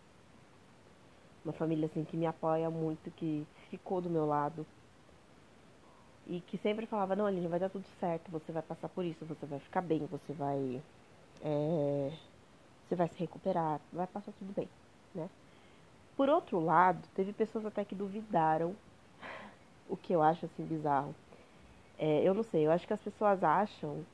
Uma 1.44 1.52
família 1.52 1.86
assim 1.86 2.04
que 2.04 2.16
me 2.16 2.26
apoia 2.26 2.70
muito, 2.70 3.10
que 3.12 3.46
ficou 3.70 4.00
do 4.00 4.10
meu 4.10 4.26
lado. 4.26 4.66
E 6.26 6.40
que 6.40 6.58
sempre 6.58 6.86
falava, 6.86 7.14
não, 7.14 7.26
Aline, 7.26 7.46
vai 7.46 7.60
dar 7.60 7.70
tudo 7.70 7.84
certo, 8.00 8.30
você 8.30 8.50
vai 8.50 8.62
passar 8.62 8.88
por 8.88 9.04
isso, 9.04 9.24
você 9.24 9.46
vai 9.46 9.60
ficar 9.60 9.80
bem, 9.80 10.06
você 10.06 10.32
vai. 10.32 10.82
É, 11.42 12.12
você 12.82 12.96
vai 12.96 13.08
se 13.08 13.18
recuperar, 13.18 13.80
vai 13.92 14.06
passar 14.06 14.32
tudo 14.32 14.52
bem, 14.52 14.68
né? 15.14 15.28
Por 16.16 16.28
outro 16.28 16.58
lado, 16.58 17.00
teve 17.14 17.32
pessoas 17.32 17.66
até 17.66 17.84
que 17.84 17.94
duvidaram 17.94 18.74
o 19.88 19.96
que 19.96 20.12
eu 20.12 20.22
acho 20.22 20.46
assim 20.46 20.64
bizarro. 20.64 21.14
É, 21.98 22.22
eu 22.22 22.34
não 22.34 22.42
sei, 22.42 22.66
eu 22.66 22.72
acho 22.72 22.86
que 22.86 22.92
as 22.92 23.00
pessoas 23.00 23.44
acham 23.44 24.04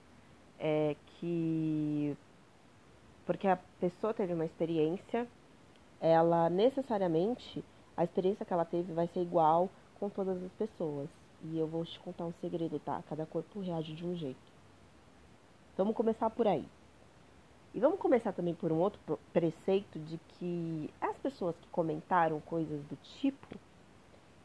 é, 0.63 0.95
que 1.19 2.17
porque 3.27 3.49
a 3.49 3.59
pessoa 3.81 4.15
teve 4.15 4.33
uma 4.33 4.45
experiência, 4.45 5.27
ela 6.01 6.49
necessariamente 6.49 7.65
a 7.97 8.05
experiência 8.05 8.47
que 8.47 8.53
ela 8.53 8.65
teve 8.65 8.93
vai 8.93 9.07
ser 9.09 9.21
igual 9.21 9.69
com 9.99 10.09
todas 10.09 10.43
as 10.43 10.53
pessoas. 10.53 11.09
E 11.45 11.59
eu 11.59 11.67
vou 11.67 11.85
te 11.85 11.99
contar 12.01 12.25
um 12.25 12.33
segredo, 12.41 12.79
tá? 12.79 13.03
Cada 13.09 13.27
corpo 13.27 13.61
reage 13.61 13.93
de 13.93 14.07
um 14.07 14.15
jeito. 14.15 14.53
Vamos 15.77 15.95
começar 15.95 16.31
por 16.31 16.47
aí. 16.47 16.65
E 17.75 17.81
vamos 17.81 17.99
começar 17.99 18.33
também 18.33 18.55
por 18.55 18.71
um 18.71 18.79
outro 18.79 19.19
preceito 19.33 19.99
de 19.99 20.19
que 20.29 20.91
as 21.01 21.17
pessoas 21.19 21.57
que 21.57 21.67
comentaram 21.69 22.39
coisas 22.41 22.81
do 22.85 22.97
tipo, 23.21 23.59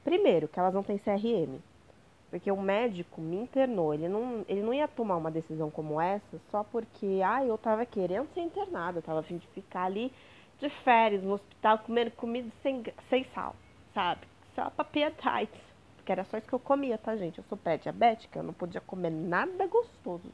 primeiro, 0.03 0.47
que 0.47 0.59
elas 0.59 0.73
não 0.73 0.83
têm 0.83 0.97
CRM. 0.97 1.59
Porque 2.29 2.51
o 2.51 2.61
médico 2.61 3.21
me 3.21 3.37
internou, 3.37 3.93
ele 3.93 4.09
não, 4.09 4.43
ele 4.49 4.61
não 4.61 4.73
ia 4.73 4.87
tomar 4.87 5.15
uma 5.15 5.31
decisão 5.31 5.71
como 5.71 5.99
essa 5.99 6.37
só 6.51 6.61
porque, 6.61 7.21
ah, 7.25 7.45
eu 7.45 7.57
tava 7.57 7.85
querendo 7.85 8.27
ser 8.33 8.41
internada, 8.41 8.97
eu 8.97 9.01
tava 9.01 9.21
a 9.21 9.23
fim 9.23 9.37
de 9.37 9.47
ficar 9.47 9.83
ali 9.83 10.11
de 10.59 10.69
férias 10.69 11.23
no 11.23 11.33
hospital 11.33 11.79
comendo 11.79 12.11
comida 12.11 12.49
sem, 12.61 12.83
sem 13.09 13.23
sal, 13.25 13.55
sabe? 13.93 14.21
Só 14.55 14.69
papiatites. 14.69 15.61
Porque 15.95 16.11
era 16.11 16.25
só 16.25 16.37
isso 16.37 16.47
que 16.47 16.53
eu 16.53 16.59
comia, 16.59 16.97
tá, 16.97 17.15
gente? 17.15 17.37
Eu 17.37 17.43
sou 17.45 17.57
pré-diabética, 17.57 18.39
eu 18.39 18.43
não 18.43 18.53
podia 18.53 18.81
comer 18.81 19.09
nada 19.09 19.67
gostoso. 19.67 20.29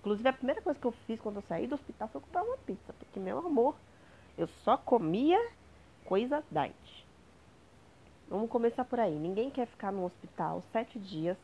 Inclusive, 0.00 0.28
a 0.28 0.32
primeira 0.32 0.60
coisa 0.60 0.78
que 0.78 0.86
eu 0.86 0.92
fiz 1.06 1.20
quando 1.20 1.36
eu 1.36 1.42
saí 1.42 1.66
do 1.66 1.74
hospital 1.74 2.08
foi 2.08 2.20
comprar 2.20 2.42
uma 2.42 2.56
pizza. 2.58 2.92
Porque, 2.98 3.20
meu 3.20 3.38
amor, 3.38 3.76
eu 4.36 4.48
só 4.64 4.76
comia 4.76 5.40
coisa 6.04 6.42
diet. 6.50 7.01
Vamos 8.32 8.48
começar 8.48 8.86
por 8.86 8.98
aí. 8.98 9.14
Ninguém 9.14 9.50
quer 9.50 9.66
ficar 9.66 9.92
no 9.92 10.06
hospital 10.06 10.62
sete 10.72 10.98
dias 10.98 11.36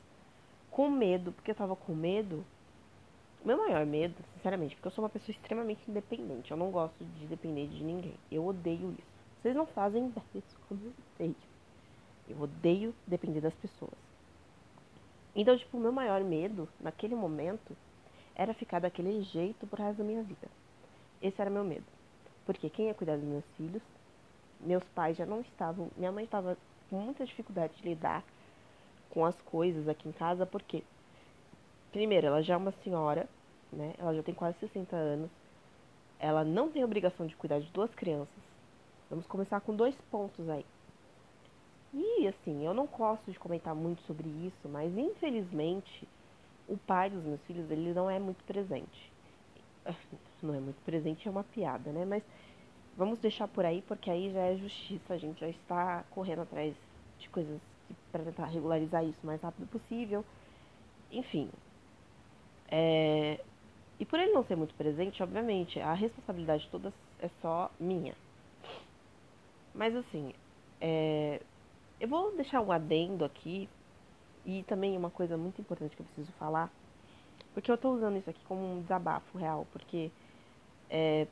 com 0.70 0.88
medo, 0.88 1.32
porque 1.32 1.50
eu 1.50 1.54
tava 1.54 1.76
com 1.76 1.94
medo. 1.94 2.42
Meu 3.44 3.58
maior 3.58 3.84
medo, 3.84 4.14
sinceramente, 4.32 4.74
porque 4.74 4.88
eu 4.88 4.92
sou 4.92 5.04
uma 5.04 5.10
pessoa 5.10 5.36
extremamente 5.36 5.82
independente. 5.86 6.50
Eu 6.50 6.56
não 6.56 6.70
gosto 6.70 7.04
de 7.04 7.26
depender 7.26 7.66
de 7.66 7.84
ninguém. 7.84 8.14
Eu 8.32 8.46
odeio 8.46 8.92
isso. 8.92 9.06
Vocês 9.42 9.54
não 9.54 9.66
fazem 9.66 10.06
ideia 10.08 10.42
como 10.66 10.80
eu 10.82 10.92
odeio. 11.14 11.36
Eu 12.26 12.40
odeio 12.40 12.94
depender 13.06 13.42
das 13.42 13.54
pessoas. 13.56 13.92
Então, 15.36 15.58
tipo, 15.58 15.76
o 15.76 15.80
meu 15.80 15.92
maior 15.92 16.24
medo, 16.24 16.66
naquele 16.80 17.14
momento, 17.14 17.76
era 18.34 18.54
ficar 18.54 18.78
daquele 18.78 19.20
jeito 19.24 19.66
pro 19.66 19.82
resto 19.82 19.98
da 19.98 20.04
minha 20.04 20.22
vida. 20.22 20.48
Esse 21.20 21.38
era 21.38 21.50
meu 21.50 21.64
medo. 21.64 21.84
Porque 22.46 22.70
quem 22.70 22.86
ia 22.86 22.94
cuidar 22.94 23.16
dos 23.16 23.28
meus 23.28 23.44
filhos? 23.58 23.82
Meus 24.58 24.84
pais 24.94 25.18
já 25.18 25.26
não 25.26 25.42
estavam. 25.42 25.90
Minha 25.94 26.10
mãe 26.10 26.24
estava 26.24 26.56
muita 26.90 27.24
dificuldade 27.24 27.74
de 27.76 27.88
lidar 27.88 28.24
com 29.10 29.24
as 29.24 29.40
coisas 29.42 29.88
aqui 29.88 30.08
em 30.08 30.12
casa, 30.12 30.46
porque, 30.46 30.82
primeiro, 31.92 32.26
ela 32.26 32.42
já 32.42 32.54
é 32.54 32.56
uma 32.56 32.72
senhora, 32.72 33.28
né? 33.72 33.94
Ela 33.98 34.14
já 34.14 34.22
tem 34.22 34.34
quase 34.34 34.58
60 34.58 34.94
anos. 34.96 35.30
Ela 36.18 36.44
não 36.44 36.70
tem 36.70 36.84
obrigação 36.84 37.26
de 37.26 37.36
cuidar 37.36 37.60
de 37.60 37.70
duas 37.70 37.94
crianças. 37.94 38.42
Vamos 39.08 39.26
começar 39.26 39.60
com 39.60 39.74
dois 39.74 39.94
pontos 40.10 40.48
aí. 40.48 40.64
E 41.94 42.28
assim, 42.28 42.66
eu 42.66 42.74
não 42.74 42.86
gosto 42.86 43.30
de 43.30 43.38
comentar 43.38 43.74
muito 43.74 44.02
sobre 44.02 44.28
isso, 44.28 44.68
mas 44.68 44.96
infelizmente 44.96 46.06
o 46.68 46.76
pai 46.76 47.08
dos 47.08 47.24
meus 47.24 47.40
filhos, 47.44 47.70
ele 47.70 47.94
não 47.94 48.10
é 48.10 48.18
muito 48.18 48.44
presente. 48.44 49.10
Não 50.40 50.54
é 50.54 50.60
muito 50.60 50.80
presente, 50.84 51.26
é 51.26 51.30
uma 51.30 51.42
piada, 51.42 51.90
né? 51.90 52.04
Mas 52.04 52.22
vamos 52.98 53.20
deixar 53.20 53.46
por 53.46 53.64
aí, 53.64 53.80
porque 53.82 54.10
aí 54.10 54.32
já 54.32 54.40
é 54.40 54.56
justiça, 54.56 55.14
a 55.14 55.18
gente 55.18 55.40
já 55.40 55.48
está 55.48 56.04
correndo 56.10 56.42
atrás 56.42 56.74
de 57.20 57.28
coisas 57.30 57.60
para 58.10 58.24
tentar 58.24 58.46
regularizar 58.46 59.04
isso 59.04 59.20
o 59.22 59.26
mais 59.26 59.40
rápido 59.40 59.68
possível. 59.68 60.24
Enfim. 61.12 61.48
É... 62.68 63.40
E 64.00 64.04
por 64.04 64.18
ele 64.18 64.32
não 64.32 64.42
ser 64.42 64.56
muito 64.56 64.74
presente, 64.74 65.22
obviamente, 65.22 65.78
a 65.78 65.94
responsabilidade 65.94 66.68
toda 66.70 66.92
é 67.20 67.28
só 67.40 67.70
minha. 67.78 68.14
Mas 69.72 69.94
assim, 69.94 70.34
é... 70.80 71.40
eu 72.00 72.08
vou 72.08 72.34
deixar 72.34 72.60
um 72.60 72.72
adendo 72.72 73.24
aqui 73.24 73.68
e 74.44 74.64
também 74.64 74.96
uma 74.96 75.10
coisa 75.10 75.36
muito 75.36 75.60
importante 75.60 75.94
que 75.94 76.02
eu 76.02 76.06
preciso 76.06 76.32
falar, 76.32 76.68
porque 77.54 77.70
eu 77.70 77.76
estou 77.76 77.94
usando 77.94 78.16
isso 78.16 78.28
aqui 78.30 78.40
como 78.48 78.60
um 78.60 78.80
desabafo 78.80 79.38
real, 79.38 79.66
porque 79.72 80.10
é, 80.90 81.26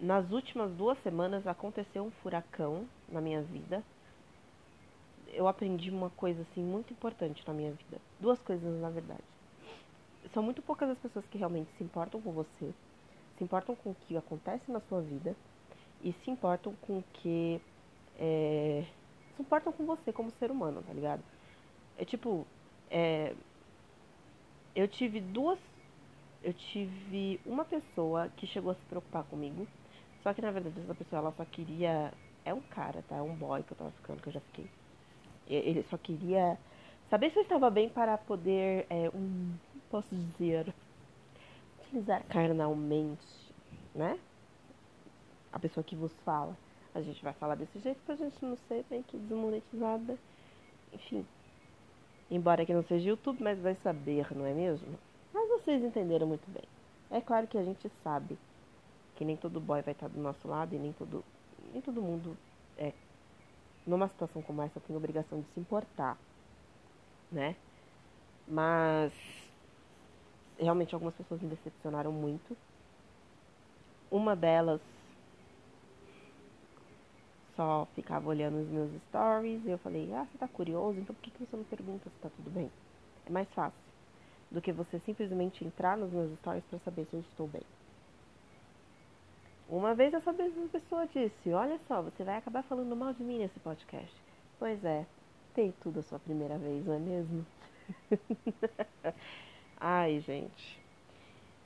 nas 0.00 0.30
últimas 0.30 0.70
duas 0.72 0.98
semanas 1.02 1.46
aconteceu 1.46 2.04
um 2.04 2.10
furacão 2.10 2.86
na 3.08 3.20
minha 3.20 3.42
vida. 3.42 3.82
Eu 5.32 5.46
aprendi 5.46 5.90
uma 5.90 6.10
coisa 6.10 6.42
assim 6.42 6.62
muito 6.62 6.92
importante 6.92 7.42
na 7.46 7.52
minha 7.52 7.72
vida. 7.72 8.00
Duas 8.20 8.40
coisas, 8.40 8.80
na 8.80 8.90
verdade. 8.90 9.22
São 10.32 10.42
muito 10.42 10.62
poucas 10.62 10.90
as 10.90 10.98
pessoas 10.98 11.26
que 11.26 11.38
realmente 11.38 11.70
se 11.76 11.84
importam 11.84 12.20
com 12.20 12.32
você, 12.32 12.72
se 13.36 13.44
importam 13.44 13.74
com 13.74 13.90
o 13.90 13.96
que 14.06 14.16
acontece 14.16 14.70
na 14.70 14.80
sua 14.80 15.00
vida 15.00 15.34
e 16.02 16.12
se 16.12 16.30
importam 16.30 16.74
com 16.82 16.98
o 16.98 17.04
que. 17.14 17.60
É, 18.18 18.84
se 19.36 19.42
importam 19.42 19.72
com 19.72 19.84
você 19.84 20.12
como 20.12 20.30
ser 20.32 20.50
humano, 20.50 20.82
tá 20.86 20.92
ligado? 20.92 21.22
É 21.96 22.04
tipo, 22.04 22.46
é, 22.90 23.34
eu 24.74 24.86
tive 24.86 25.20
duas. 25.20 25.58
Eu 26.42 26.54
tive 26.54 27.40
uma 27.44 27.64
pessoa 27.64 28.28
que 28.36 28.46
chegou 28.46 28.70
a 28.70 28.74
se 28.74 28.84
preocupar 28.84 29.24
comigo. 29.24 29.66
Só 30.22 30.34
que 30.34 30.42
na 30.42 30.50
verdade 30.50 30.80
essa 30.80 30.94
pessoa 30.94 31.20
ela 31.20 31.32
só 31.32 31.44
queria. 31.44 32.12
É 32.44 32.52
um 32.52 32.60
cara, 32.60 33.02
tá? 33.08 33.16
É 33.16 33.22
um 33.22 33.34
boy 33.34 33.62
que 33.62 33.72
eu 33.72 33.76
tava 33.76 33.90
ficando, 33.92 34.20
que 34.20 34.28
eu 34.28 34.32
já 34.32 34.40
fiquei. 34.40 34.70
Ele 35.46 35.82
só 35.84 35.96
queria 35.96 36.58
saber 37.08 37.30
se 37.30 37.38
eu 37.38 37.42
estava 37.42 37.70
bem 37.70 37.88
para 37.88 38.18
poder. 38.18 38.86
É, 38.90 39.10
um. 39.14 39.54
Posso 39.90 40.14
dizer. 40.14 40.72
Utilizar 41.80 42.22
carnalmente, 42.24 43.26
né? 43.94 44.18
A 45.52 45.58
pessoa 45.58 45.84
que 45.84 45.96
vos 45.96 46.12
fala. 46.24 46.56
A 46.94 47.00
gente 47.00 47.22
vai 47.22 47.32
falar 47.34 47.54
desse 47.54 47.78
jeito 47.78 48.00
pra 48.04 48.16
gente 48.16 48.36
não 48.42 48.56
ser 48.68 48.84
bem 48.90 49.02
que 49.02 49.16
desmonetizada. 49.16 50.18
Enfim. 50.92 51.24
Embora 52.30 52.66
que 52.66 52.74
não 52.74 52.82
seja 52.82 53.08
YouTube, 53.08 53.42
mas 53.42 53.58
vai 53.58 53.74
saber, 53.76 54.26
não 54.36 54.44
é 54.44 54.52
mesmo? 54.52 54.98
Mas 55.32 55.48
vocês 55.48 55.82
entenderam 55.82 56.26
muito 56.26 56.50
bem. 56.50 56.64
É 57.10 57.20
claro 57.20 57.46
que 57.46 57.56
a 57.56 57.64
gente 57.64 57.90
sabe 58.02 58.36
que 59.18 59.24
nem 59.24 59.36
todo 59.36 59.58
boy 59.58 59.82
vai 59.82 59.92
estar 59.92 60.06
do 60.06 60.20
nosso 60.20 60.46
lado 60.46 60.76
e 60.76 60.78
nem 60.78 60.92
todo, 60.92 61.24
nem 61.72 61.82
todo 61.82 62.00
mundo 62.00 62.36
é 62.76 62.92
numa 63.84 64.06
situação 64.06 64.40
como 64.40 64.62
essa 64.62 64.78
tem 64.78 64.94
obrigação 64.94 65.40
de 65.40 65.48
se 65.48 65.58
importar, 65.58 66.16
né? 67.32 67.56
Mas 68.46 69.12
realmente 70.56 70.94
algumas 70.94 71.16
pessoas 71.16 71.42
me 71.42 71.48
decepcionaram 71.48 72.12
muito. 72.12 72.56
Uma 74.08 74.36
delas 74.36 74.80
só 77.56 77.88
ficava 77.96 78.28
olhando 78.28 78.62
os 78.62 78.68
meus 78.68 79.02
stories 79.08 79.64
e 79.66 79.70
eu 79.70 79.78
falei, 79.78 80.14
ah, 80.14 80.28
você 80.30 80.38
tá 80.38 80.46
curioso? 80.46 81.00
Então 81.00 81.12
por 81.12 81.22
que, 81.22 81.32
que 81.32 81.44
você 81.44 81.56
não 81.56 81.64
pergunta 81.64 82.08
se 82.08 82.22
tá 82.22 82.30
tudo 82.36 82.50
bem? 82.50 82.70
É 83.26 83.30
mais 83.30 83.52
fácil 83.52 83.82
do 84.48 84.62
que 84.62 84.70
você 84.70 85.00
simplesmente 85.00 85.64
entrar 85.64 85.96
nos 85.96 86.12
meus 86.12 86.38
stories 86.38 86.64
para 86.66 86.78
saber 86.78 87.04
se 87.06 87.14
eu 87.14 87.20
estou 87.20 87.48
bem. 87.48 87.62
Uma 89.68 89.94
vez 89.94 90.14
essa 90.14 90.32
pessoa 90.72 91.06
disse, 91.06 91.52
olha 91.52 91.78
só, 91.86 92.00
você 92.00 92.24
vai 92.24 92.36
acabar 92.36 92.62
falando 92.62 92.96
mal 92.96 93.12
de 93.12 93.22
mim 93.22 93.38
nesse 93.38 93.60
podcast. 93.60 94.14
Pois 94.58 94.82
é, 94.82 95.04
ter 95.54 95.74
tudo 95.82 96.00
a 96.00 96.02
sua 96.02 96.18
primeira 96.18 96.56
vez, 96.56 96.86
não 96.86 96.94
é 96.94 96.98
mesmo? 96.98 97.46
Ai, 99.78 100.20
gente. 100.20 100.82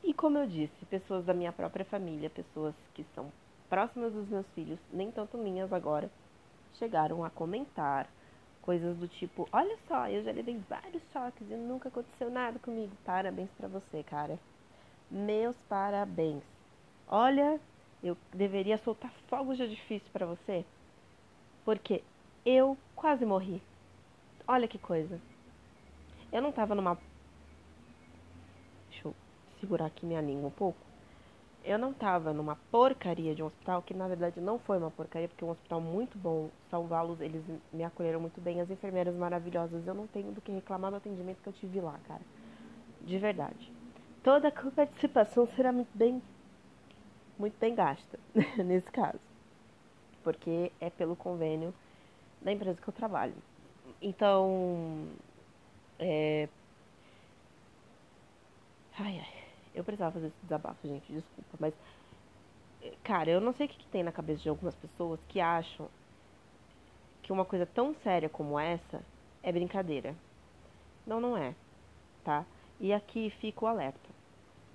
E 0.03 0.13
como 0.13 0.37
eu 0.37 0.49
disse, 0.49 0.85
pessoas 0.87 1.25
da 1.25 1.33
minha 1.33 1.53
própria 1.53 1.85
família, 1.85 2.29
pessoas 2.29 2.75
que 2.93 3.05
são 3.15 3.31
próximas 3.71 4.13
dos 4.13 4.29
meus 4.29 4.49
filhos, 4.51 4.81
nem 4.93 5.13
tanto 5.13 5.39
minhas 5.39 5.73
agora, 5.73 6.11
chegaram 6.75 7.25
a 7.25 7.31
comentar 7.31 8.09
coisas 8.63 8.97
do 8.97 9.07
tipo: 9.07 9.49
Olha 9.53 9.79
só, 9.87 10.09
eu 10.09 10.25
já 10.25 10.33
levei 10.33 10.61
vários 10.69 11.03
choques 11.13 11.49
e 11.49 11.55
nunca 11.55 11.89
aconteceu 11.89 12.29
nada 12.31 12.59
comigo. 12.59 12.93
Parabéns 13.05 13.51
para 13.53 13.69
você, 13.69 14.03
cara. 14.03 14.39
Meus 15.09 15.57
parabéns. 15.69 16.43
Olha, 17.07 17.61
eu 18.03 18.17
deveria 18.33 18.79
soltar 18.79 19.13
fogos 19.29 19.57
de 19.57 19.63
artifício 19.63 20.11
para 20.13 20.27
você, 20.27 20.65
porque 21.65 22.03
eu 22.45 22.77
quase 22.97 23.25
morri. 23.25 23.63
Olha 24.47 24.67
que 24.67 24.79
coisa. 24.79 25.21
Eu 26.33 26.43
não 26.43 26.51
tava 26.51 26.75
numa. 26.75 26.99
Deixa 28.91 29.07
eu 29.07 29.15
segurar 29.61 29.87
aqui 29.87 30.05
minha 30.05 30.21
língua 30.21 30.49
um 30.49 30.51
pouco. 30.51 30.79
Eu 31.65 31.79
não 31.79 31.93
tava 31.93 32.33
numa 32.33 32.57
porcaria 32.73 33.37
de 33.37 33.43
um 33.43 33.47
hospital, 33.47 33.83
que 33.83 33.95
na 33.95 34.09
verdade 34.09 34.41
não 34.41 34.59
foi 34.59 34.79
uma 34.79 34.91
porcaria, 34.91 35.29
porque 35.29 35.45
é 35.45 35.47
um 35.47 35.51
hospital 35.51 35.81
muito 35.81 36.19
bom. 36.19 36.51
Salvá-los, 36.69 37.21
eles 37.21 37.45
me 37.73 37.85
acolheram 37.85 38.19
muito 38.19 38.41
bem. 38.41 38.61
As 38.61 38.69
enfermeiras 38.69 39.15
maravilhosas. 39.15 39.87
Eu 39.87 39.95
não 39.95 40.09
tenho 40.09 40.33
do 40.33 40.41
que 40.41 40.51
reclamar 40.51 40.91
do 40.91 40.97
atendimento 40.97 41.41
que 41.41 41.49
eu 41.49 41.53
tive 41.53 41.81
lá, 41.81 42.01
cara. 42.09 42.23
De 43.03 43.17
verdade. 43.19 43.71
Toda 44.25 44.49
a 44.49 44.53
participação 44.53 45.47
será 45.47 45.71
muito 45.73 45.97
bem, 45.97 46.21
muito 47.43 47.59
bem 47.59 47.75
gasta, 47.75 48.21
nesse 48.65 48.91
caso. 48.91 49.19
Porque 50.23 50.71
é 50.81 50.89
pelo 50.89 51.17
convênio 51.17 51.75
da 52.41 52.53
empresa 52.53 52.81
que 52.81 52.89
eu 52.89 52.95
trabalho. 52.95 53.35
Então, 54.01 55.09
é... 55.99 56.49
Ai, 58.97 59.19
ai. 59.19 59.43
Eu 59.75 59.83
precisava 59.83 60.13
fazer 60.13 60.29
esse 60.29 60.41
desabafo, 60.43 60.87
gente, 60.87 61.13
desculpa, 61.13 61.57
mas. 61.59 61.75
Cara, 63.03 63.31
eu 63.31 63.41
não 63.41 63.53
sei 63.53 63.67
o 63.67 63.69
que, 63.69 63.79
que 63.79 63.87
tem 63.89 64.03
na 64.05 64.13
cabeça 64.13 64.43
de 64.43 64.49
algumas 64.49 64.75
pessoas 64.75 65.19
que 65.29 65.41
acham 65.41 65.89
que 67.23 67.33
uma 67.33 67.45
coisa 67.45 67.67
tão 67.67 67.93
séria 67.95 68.29
como 68.29 68.59
essa 68.59 69.03
é 69.43 69.51
brincadeira. 69.51 70.15
Não, 71.07 71.21
não 71.21 71.37
é, 71.37 71.55
tá? 72.23 72.45
E 72.79 72.93
aqui 72.93 73.31
fica 73.31 73.65
o 73.65 73.69
alerta. 73.69 74.12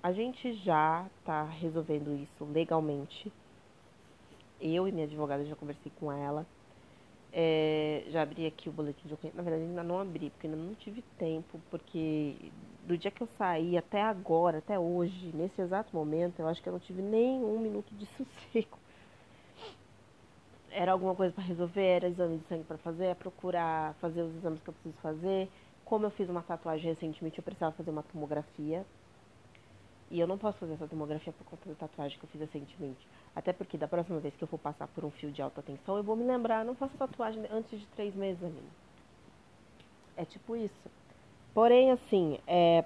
A 0.00 0.12
gente 0.12 0.52
já 0.52 1.06
tá 1.24 1.44
resolvendo 1.44 2.14
isso 2.14 2.44
legalmente. 2.44 3.32
Eu 4.60 4.86
e 4.86 4.92
minha 4.92 5.06
advogada 5.06 5.44
já 5.44 5.56
conversei 5.56 5.90
com 5.98 6.12
ela. 6.12 6.46
É, 7.32 8.04
já 8.08 8.22
abri 8.22 8.46
aqui 8.46 8.68
o 8.68 8.72
boletim 8.72 9.08
de 9.08 9.14
ocorrência. 9.14 9.36
Na 9.36 9.42
verdade, 9.42 9.68
ainda 9.68 9.82
não 9.82 9.98
abri, 9.98 10.30
porque 10.30 10.46
ainda 10.46 10.56
não 10.56 10.74
tive 10.76 11.02
tempo, 11.18 11.60
porque 11.68 12.36
do 12.86 12.96
dia 12.96 13.10
que 13.10 13.20
eu 13.20 13.26
saí 13.26 13.76
até 13.76 14.00
agora, 14.00 14.58
até 14.58 14.78
hoje, 14.78 15.32
nesse 15.34 15.60
exato 15.60 15.94
momento, 15.94 16.38
eu 16.38 16.46
acho 16.46 16.62
que 16.62 16.68
eu 16.68 16.72
não 16.72 16.80
tive 16.80 17.02
nem 17.02 17.42
um 17.42 17.58
minuto 17.58 17.92
de 17.94 18.06
sossego. 18.16 18.78
Era 20.70 20.92
alguma 20.92 21.14
coisa 21.14 21.32
para 21.34 21.42
resolver, 21.42 21.82
era 21.82 22.08
exame 22.08 22.38
de 22.38 22.44
sangue 22.44 22.64
para 22.64 22.78
fazer, 22.78 23.06
é 23.06 23.14
procurar 23.14 23.94
fazer 23.94 24.22
os 24.22 24.34
exames 24.36 24.62
que 24.62 24.70
eu 24.70 24.74
preciso 24.74 24.96
fazer. 25.02 25.48
Como 25.84 26.06
eu 26.06 26.10
fiz 26.10 26.28
uma 26.28 26.42
tatuagem 26.42 26.92
recentemente, 26.92 27.38
eu 27.38 27.44
precisava 27.44 27.74
fazer 27.74 27.90
uma 27.90 28.02
tomografia. 28.02 28.86
E 30.10 30.18
eu 30.18 30.26
não 30.26 30.38
posso 30.38 30.58
fazer 30.58 30.72
essa 30.74 30.88
tomografia 30.88 31.32
por 31.32 31.44
conta 31.44 31.68
da 31.68 31.74
tatuagem 31.74 32.18
que 32.18 32.24
eu 32.24 32.28
fiz 32.30 32.40
recentemente. 32.40 33.06
Até 33.36 33.52
porque 33.52 33.76
da 33.76 33.86
próxima 33.86 34.18
vez 34.20 34.34
que 34.34 34.42
eu 34.42 34.48
for 34.48 34.58
passar 34.58 34.88
por 34.88 35.04
um 35.04 35.10
fio 35.10 35.30
de 35.30 35.42
alta 35.42 35.62
tensão, 35.62 35.96
eu 35.96 36.02
vou 36.02 36.16
me 36.16 36.24
lembrar, 36.24 36.64
não 36.64 36.74
faço 36.74 36.96
tatuagem 36.96 37.44
antes 37.50 37.78
de 37.78 37.86
três 37.88 38.14
meses, 38.14 38.42
ali. 38.42 38.62
É 40.16 40.24
tipo 40.24 40.56
isso. 40.56 40.90
Porém, 41.52 41.90
assim, 41.90 42.38
é... 42.46 42.84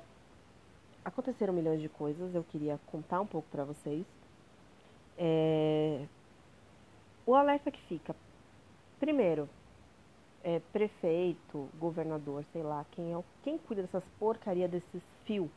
aconteceram 1.05 1.53
milhões 1.53 1.81
de 1.81 1.89
coisas, 1.89 2.35
eu 2.35 2.45
queria 2.45 2.79
contar 2.87 3.21
um 3.21 3.27
pouco 3.27 3.49
para 3.51 3.65
vocês. 3.65 4.05
É... 5.17 6.05
O 7.25 7.37
alerta 7.37 7.71
que 7.71 7.81
fica, 7.83 8.17
primeiro, 8.99 9.49
é, 10.43 10.61
prefeito, 10.73 11.69
governador, 11.79 12.45
sei 12.53 12.65
lá, 12.65 12.85
quem 12.91 13.15
é 13.15 13.25
quem 13.45 13.59
cuida 13.59 13.83
dessas 13.83 14.03
porcaria 14.19 14.67
desses 14.67 15.03
fios 15.25 15.49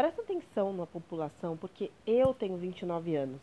Presta 0.00 0.22
atenção 0.22 0.72
na 0.72 0.86
população, 0.86 1.58
porque 1.58 1.90
eu 2.06 2.32
tenho 2.32 2.56
29 2.56 3.16
anos. 3.16 3.42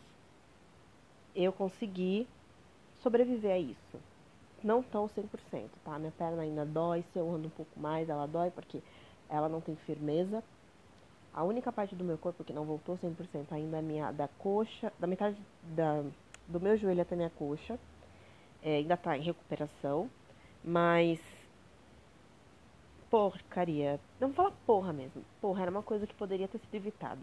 Eu 1.32 1.52
consegui 1.52 2.26
sobreviver 3.00 3.52
a 3.52 3.58
isso. 3.60 3.96
Não 4.64 4.82
tão 4.82 5.06
100%, 5.06 5.68
tá? 5.84 5.96
Minha 6.00 6.10
perna 6.10 6.42
ainda 6.42 6.66
dói, 6.66 7.04
se 7.12 7.16
eu 7.20 7.32
ando 7.32 7.46
um 7.46 7.50
pouco 7.50 7.78
mais, 7.78 8.08
ela 8.08 8.26
dói 8.26 8.50
porque 8.50 8.82
ela 9.28 9.48
não 9.48 9.60
tem 9.60 9.76
firmeza. 9.76 10.42
A 11.32 11.44
única 11.44 11.70
parte 11.70 11.94
do 11.94 12.02
meu 12.02 12.18
corpo 12.18 12.42
que 12.42 12.52
não 12.52 12.64
voltou 12.64 12.98
100% 12.98 13.52
ainda 13.52 13.78
é 13.78 13.82
minha 13.82 14.10
da 14.10 14.26
coxa, 14.26 14.92
da 14.98 15.06
metade 15.06 15.40
da, 15.62 16.02
do 16.48 16.58
meu 16.58 16.76
joelho 16.76 17.02
até 17.02 17.14
minha 17.14 17.30
coxa. 17.30 17.78
É, 18.64 18.78
ainda 18.78 18.96
tá 18.96 19.16
em 19.16 19.22
recuperação, 19.22 20.10
mas 20.64 21.20
porcaria. 23.10 23.98
Não 24.20 24.32
fala 24.32 24.52
porra 24.66 24.92
mesmo. 24.92 25.22
Porra, 25.40 25.62
era 25.62 25.70
uma 25.70 25.82
coisa 25.82 26.06
que 26.06 26.14
poderia 26.14 26.48
ter 26.48 26.58
sido 26.58 26.74
evitada. 26.74 27.20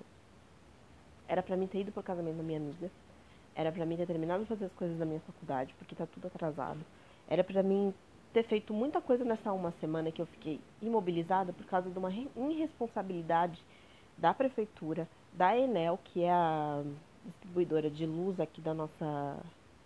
Era 1.27 1.41
para 1.41 1.57
mim 1.57 1.67
ter 1.67 1.81
ido 1.81 1.91
pro 1.91 2.03
casamento 2.03 2.37
da 2.37 2.43
minha 2.43 2.59
amiga. 2.59 2.89
Era 3.55 3.71
para 3.71 3.85
mim 3.85 3.95
ter 3.97 4.05
terminado 4.05 4.43
de 4.43 4.49
fazer 4.49 4.65
as 4.65 4.73
coisas 4.73 4.97
da 4.97 5.05
minha 5.05 5.19
faculdade, 5.21 5.73
porque 5.77 5.95
tá 5.95 6.05
tudo 6.05 6.27
atrasado. 6.27 6.79
Era 7.27 7.43
para 7.43 7.63
mim 7.63 7.93
ter 8.33 8.43
feito 8.43 8.73
muita 8.73 8.99
coisa 8.99 9.23
nessa 9.23 9.53
uma 9.53 9.71
semana 9.79 10.11
que 10.11 10.21
eu 10.21 10.25
fiquei 10.25 10.59
imobilizada 10.81 11.53
por 11.53 11.65
causa 11.65 11.89
de 11.89 11.97
uma 11.97 12.11
irresponsabilidade 12.11 13.59
da 14.17 14.33
prefeitura, 14.33 15.07
da 15.33 15.57
Enel, 15.57 15.99
que 16.03 16.21
é 16.21 16.31
a 16.31 16.83
distribuidora 17.25 17.89
de 17.89 18.05
luz 18.05 18.39
aqui 18.39 18.61
da 18.61 18.73
nossa, 18.73 19.37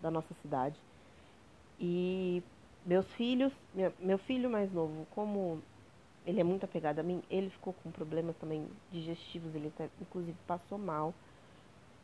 da 0.02 0.10
nossa 0.10 0.34
cidade. 0.42 0.76
E 1.80 2.44
meus 2.86 3.06
filhos, 3.14 3.54
meu 4.00 4.18
filho 4.18 4.50
mais 4.50 4.72
novo, 4.74 5.06
como 5.12 5.62
ele 6.30 6.40
é 6.40 6.44
muito 6.44 6.64
apegado 6.64 7.00
a 7.00 7.04
mim. 7.04 7.24
Ele 7.30 7.50
ficou 7.50 7.74
com 7.74 7.90
problemas 7.90 8.36
também 8.38 8.68
digestivos, 8.92 9.54
ele 9.56 9.70
até, 9.70 9.90
inclusive 10.00 10.38
passou 10.46 10.78
mal 10.78 11.12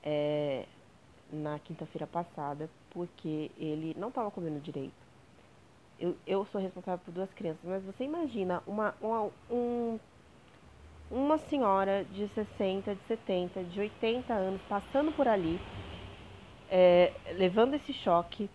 é, 0.04 0.66
na 1.32 1.60
quinta-feira 1.60 2.08
passada, 2.08 2.68
porque 2.90 3.52
ele 3.56 3.96
não 3.98 4.10
estava 4.10 4.32
comendo 4.32 4.60
direito. 4.60 5.06
Eu, 6.00 6.18
eu 6.26 6.44
sou 6.46 6.60
responsável 6.60 7.06
por 7.06 7.14
duas 7.14 7.32
crianças, 7.34 7.64
mas 7.64 7.84
você 7.84 8.04
imagina 8.04 8.64
uma, 8.66 8.96
uma, 9.00 9.30
um, 9.50 10.00
uma 11.12 11.38
senhora 11.38 12.04
de 12.06 12.28
60, 12.28 12.96
de 12.96 13.04
70, 13.04 13.64
de 13.64 13.80
80 13.80 14.34
anos 14.34 14.62
passando 14.64 15.12
por 15.12 15.28
ali, 15.28 15.62
é, 16.70 17.14
levando 17.34 17.76
esse 17.76 17.94
choque 17.94 18.50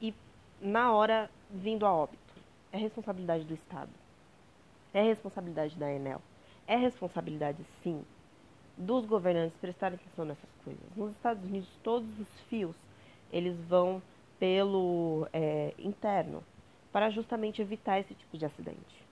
e 0.00 0.14
na 0.62 0.92
hora 0.94 1.30
vindo 1.50 1.84
a 1.84 1.92
óbito. 1.92 2.18
É 2.72 2.78
responsabilidade 2.78 3.44
do 3.44 3.54
Estado. 3.54 4.03
É 4.94 5.02
responsabilidade 5.02 5.76
da 5.76 5.92
Enel. 5.92 6.22
É 6.66 6.76
responsabilidade, 6.76 7.58
sim, 7.82 8.02
dos 8.76 9.04
governantes 9.04 9.58
prestarem 9.58 9.96
atenção 9.96 10.24
nessas 10.24 10.50
coisas. 10.64 10.96
Nos 10.96 11.10
Estados 11.12 11.44
Unidos, 11.44 11.68
todos 11.82 12.08
os 12.18 12.28
fios, 12.48 12.76
eles 13.32 13.58
vão 13.64 14.00
pelo 14.38 15.28
é, 15.32 15.74
interno, 15.78 16.42
para 16.92 17.10
justamente 17.10 17.60
evitar 17.60 17.98
esse 17.98 18.14
tipo 18.14 18.38
de 18.38 18.46
acidente. 18.46 19.04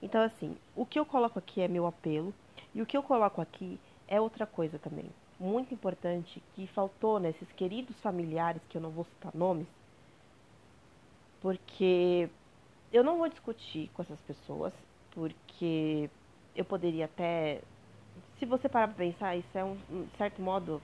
Então, 0.00 0.22
assim, 0.22 0.56
o 0.74 0.86
que 0.86 0.98
eu 0.98 1.04
coloco 1.04 1.38
aqui 1.38 1.60
é 1.60 1.68
meu 1.68 1.86
apelo, 1.86 2.32
e 2.74 2.80
o 2.80 2.86
que 2.86 2.96
eu 2.96 3.02
coloco 3.02 3.40
aqui 3.40 3.78
é 4.06 4.20
outra 4.20 4.46
coisa 4.46 4.78
também. 4.78 5.10
Muito 5.38 5.74
importante 5.74 6.42
que 6.54 6.66
faltou 6.68 7.18
nesses 7.18 7.50
queridos 7.52 7.98
familiares, 8.00 8.62
que 8.68 8.76
eu 8.76 8.80
não 8.80 8.90
vou 8.90 9.04
citar 9.04 9.34
nomes, 9.34 9.66
porque 11.40 12.28
eu 12.92 13.02
não 13.02 13.18
vou 13.18 13.28
discutir 13.28 13.90
com 13.94 14.02
essas 14.02 14.20
pessoas, 14.20 14.72
porque 15.12 16.10
eu 16.54 16.64
poderia 16.64 17.04
até. 17.04 17.60
Se 18.38 18.46
você 18.46 18.68
parar 18.68 18.88
pra 18.88 18.96
pensar, 18.96 19.36
isso 19.36 19.56
é 19.56 19.64
um, 19.64 19.76
um 19.90 20.06
certo 20.16 20.40
modo 20.40 20.80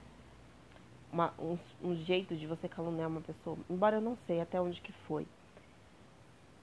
uma, 1.13 1.33
um, 1.39 1.59
um, 1.83 1.95
jeito 1.95 2.37
de 2.37 2.47
você 2.47 2.69
caluniar 2.69 3.09
uma 3.09 3.21
pessoa, 3.21 3.57
embora 3.71 3.97
eu 3.97 4.01
não 4.01 4.17
sei 4.27 4.41
até 4.41 4.61
onde 4.61 4.81
que 4.81 4.93
foi 4.93 5.27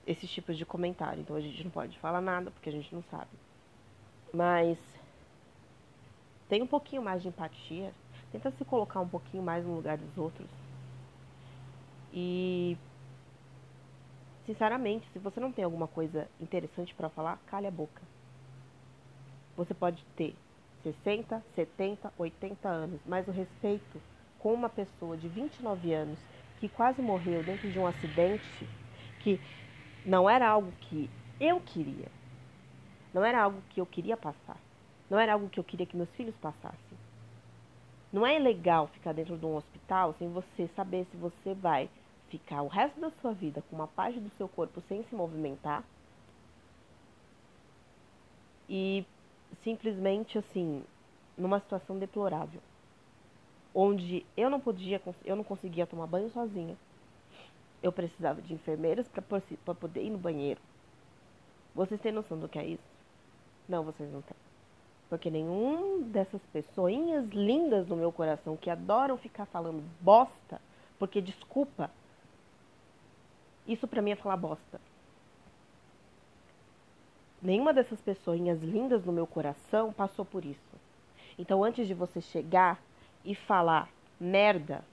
esses 0.06 0.30
tipos 0.30 0.58
de 0.58 0.66
comentário. 0.66 1.22
Então 1.22 1.36
a 1.36 1.42
gente 1.42 1.64
não 1.64 1.72
pode 1.72 1.98
falar 2.00 2.22
nada 2.22 2.52
porque 2.52 2.70
a 2.70 2.74
gente 2.74 2.94
não 2.94 3.02
sabe. 3.04 3.32
Mas 4.34 4.78
tem 6.48 6.62
um 6.62 6.68
pouquinho 6.68 7.02
mais 7.02 7.22
de 7.22 7.28
empatia, 7.28 7.94
tenta 8.32 8.52
se 8.52 8.66
colocar 8.66 9.00
um 9.00 9.08
pouquinho 9.08 9.42
mais 9.42 9.66
no 9.66 9.76
lugar 9.76 9.98
dos 9.98 10.18
outros. 10.18 10.50
E 12.14 12.78
Sinceramente, 14.46 15.08
se 15.14 15.20
você 15.20 15.40
não 15.40 15.52
tem 15.52 15.64
alguma 15.64 15.88
coisa 15.88 16.28
interessante 16.40 16.94
para 16.94 17.10
falar, 17.10 17.40
cale 17.48 17.68
a 17.68 17.72
boca. 17.72 18.02
Você 19.56 19.74
pode 19.74 20.04
ter 20.18 20.36
60, 20.84 21.42
70, 21.56 22.14
80 22.18 22.68
anos, 22.68 23.00
mas 23.06 23.28
o 23.28 23.32
respeito 23.32 24.02
com 24.40 24.54
uma 24.54 24.68
pessoa 24.68 25.16
de 25.16 25.30
29 25.30 25.94
anos 25.94 26.20
que 26.60 26.68
quase 26.68 27.02
morreu 27.02 27.44
dentro 27.44 27.72
de 27.72 27.80
um 27.80 27.88
acidente, 27.88 28.68
que 29.22 29.40
não 30.06 30.30
era 30.30 30.48
algo 30.48 30.72
que 30.82 31.10
eu 31.40 31.62
queria. 31.62 32.08
Não 33.14 33.24
era 33.24 33.42
algo 33.44 33.62
que 33.70 33.80
eu 33.80 33.86
queria 33.86 34.18
passar. 34.18 34.58
Não 35.10 35.20
era 35.20 35.34
algo 35.34 35.48
que 35.48 35.60
eu 35.60 35.64
queria 35.64 35.86
que 35.86 35.96
meus 35.96 36.14
filhos 36.16 36.36
passassem. 36.38 36.98
Não 38.12 38.26
é 38.26 38.38
legal 38.38 38.88
ficar 38.88 39.14
dentro 39.14 39.38
de 39.38 39.46
um 39.46 39.56
hospital 39.56 40.14
sem 40.14 40.30
você 40.30 40.68
saber 40.68 41.06
se 41.06 41.18
você 41.18 41.54
vai 41.54 41.90
ficar 42.34 42.64
o 42.64 42.68
resto 42.68 43.00
da 43.00 43.12
sua 43.22 43.32
vida 43.32 43.64
com 43.70 43.76
uma 43.76 43.88
parte 43.88 44.20
do 44.20 44.30
seu 44.32 44.48
corpo 44.48 44.82
sem 44.82 45.04
se 45.04 45.14
movimentar 45.14 45.84
e 48.68 49.06
simplesmente 49.64 50.36
assim, 50.40 50.84
numa 51.38 51.60
situação 51.60 52.00
deplorável, 52.00 52.60
onde 53.74 54.26
eu 54.36 54.50
não 54.50 54.60
podia, 54.60 55.00
eu 55.24 55.36
não 55.36 55.44
conseguia 55.44 55.86
tomar 55.86 56.08
banho 56.08 56.32
sozinha. 56.32 56.76
Eu 57.84 57.92
precisava 57.92 58.42
de 58.42 58.52
enfermeiras 58.52 59.08
para 59.08 59.76
poder 59.76 60.04
ir 60.04 60.10
no 60.10 60.18
banheiro. 60.18 60.60
Vocês 61.76 62.02
têm 62.02 62.12
noção 62.12 62.40
do 62.40 62.50
que 62.50 62.58
é 62.58 62.66
isso? 62.66 62.90
Não, 63.70 63.84
vocês 63.84 64.12
não 64.12 64.24
têm. 64.24 64.38
Porque 65.08 65.30
nenhum 65.30 66.02
dessas 66.02 66.42
pessoinhas 66.48 67.30
lindas 67.30 67.88
no 67.88 67.96
meu 67.96 68.12
coração 68.12 68.58
que 68.58 68.72
adoram 68.72 69.18
ficar 69.18 69.46
falando 69.46 69.84
bosta, 70.02 70.60
porque 70.98 71.22
desculpa, 71.22 71.92
isso 73.68 73.88
pra 73.88 74.02
mim 74.02 74.12
é 74.12 74.16
falar 74.16 74.38
bosta. 74.38 74.80
Nenhuma 77.42 77.74
dessas 77.74 78.00
pessoinhas 78.00 78.62
lindas 78.62 79.04
no 79.04 79.12
meu 79.12 79.28
coração 79.28 79.92
passou 79.92 80.24
por 80.24 80.46
isso. 80.46 80.74
Então, 81.38 81.64
antes 81.64 81.88
de 81.88 81.94
você 81.94 82.22
chegar 82.22 82.82
e 83.26 83.36
falar 83.36 83.90
merda, 84.20 84.84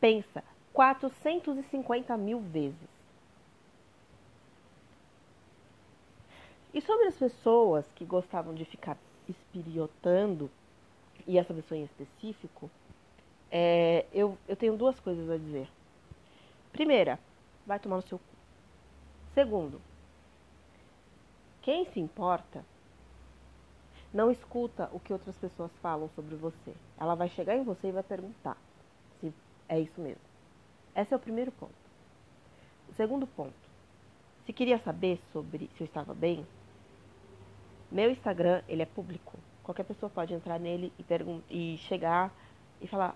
pensa 0.00 0.42
450 0.72 2.16
mil 2.16 2.40
vezes. 2.40 2.98
E 6.74 6.80
sobre 6.80 7.06
as 7.06 7.16
pessoas 7.16 7.84
que 7.94 8.04
gostavam 8.04 8.54
de 8.54 8.64
ficar 8.64 8.96
espiriotando, 9.28 10.50
e 11.26 11.38
essa 11.38 11.54
pessoa 11.54 11.78
em 11.78 11.84
específico, 11.84 12.70
é, 13.50 14.06
eu, 14.12 14.36
eu 14.46 14.56
tenho 14.56 14.76
duas 14.76 14.98
coisas 15.00 15.28
a 15.30 15.36
dizer. 15.36 15.68
Primeira, 16.72 17.18
vai 17.68 17.78
tomar 17.78 17.96
no 17.96 18.02
seu 18.02 18.18
cu. 18.18 18.24
Segundo, 19.34 19.80
quem 21.60 21.84
se 21.84 22.00
importa 22.00 22.64
não 24.12 24.30
escuta 24.30 24.88
o 24.90 24.98
que 24.98 25.12
outras 25.12 25.36
pessoas 25.36 25.70
falam 25.82 26.08
sobre 26.16 26.34
você. 26.34 26.74
Ela 26.98 27.14
vai 27.14 27.28
chegar 27.28 27.54
em 27.54 27.62
você 27.62 27.88
e 27.88 27.92
vai 27.92 28.02
perguntar 28.02 28.56
se 29.20 29.32
é 29.68 29.78
isso 29.78 30.00
mesmo. 30.00 30.22
Esse 30.96 31.12
é 31.12 31.16
o 31.16 31.20
primeiro 31.20 31.52
ponto. 31.52 31.74
O 32.88 32.94
segundo 32.94 33.26
ponto. 33.26 33.68
Se 34.46 34.52
queria 34.52 34.78
saber 34.78 35.20
sobre 35.30 35.68
se 35.76 35.82
eu 35.82 35.84
estava 35.84 36.14
bem, 36.14 36.46
meu 37.92 38.10
Instagram, 38.10 38.62
ele 38.66 38.80
é 38.80 38.86
público. 38.86 39.38
Qualquer 39.62 39.84
pessoa 39.84 40.08
pode 40.08 40.32
entrar 40.32 40.58
nele 40.58 40.90
e, 40.98 41.74
e 41.74 41.78
chegar 41.78 42.32
e 42.80 42.88
falar 42.88 43.14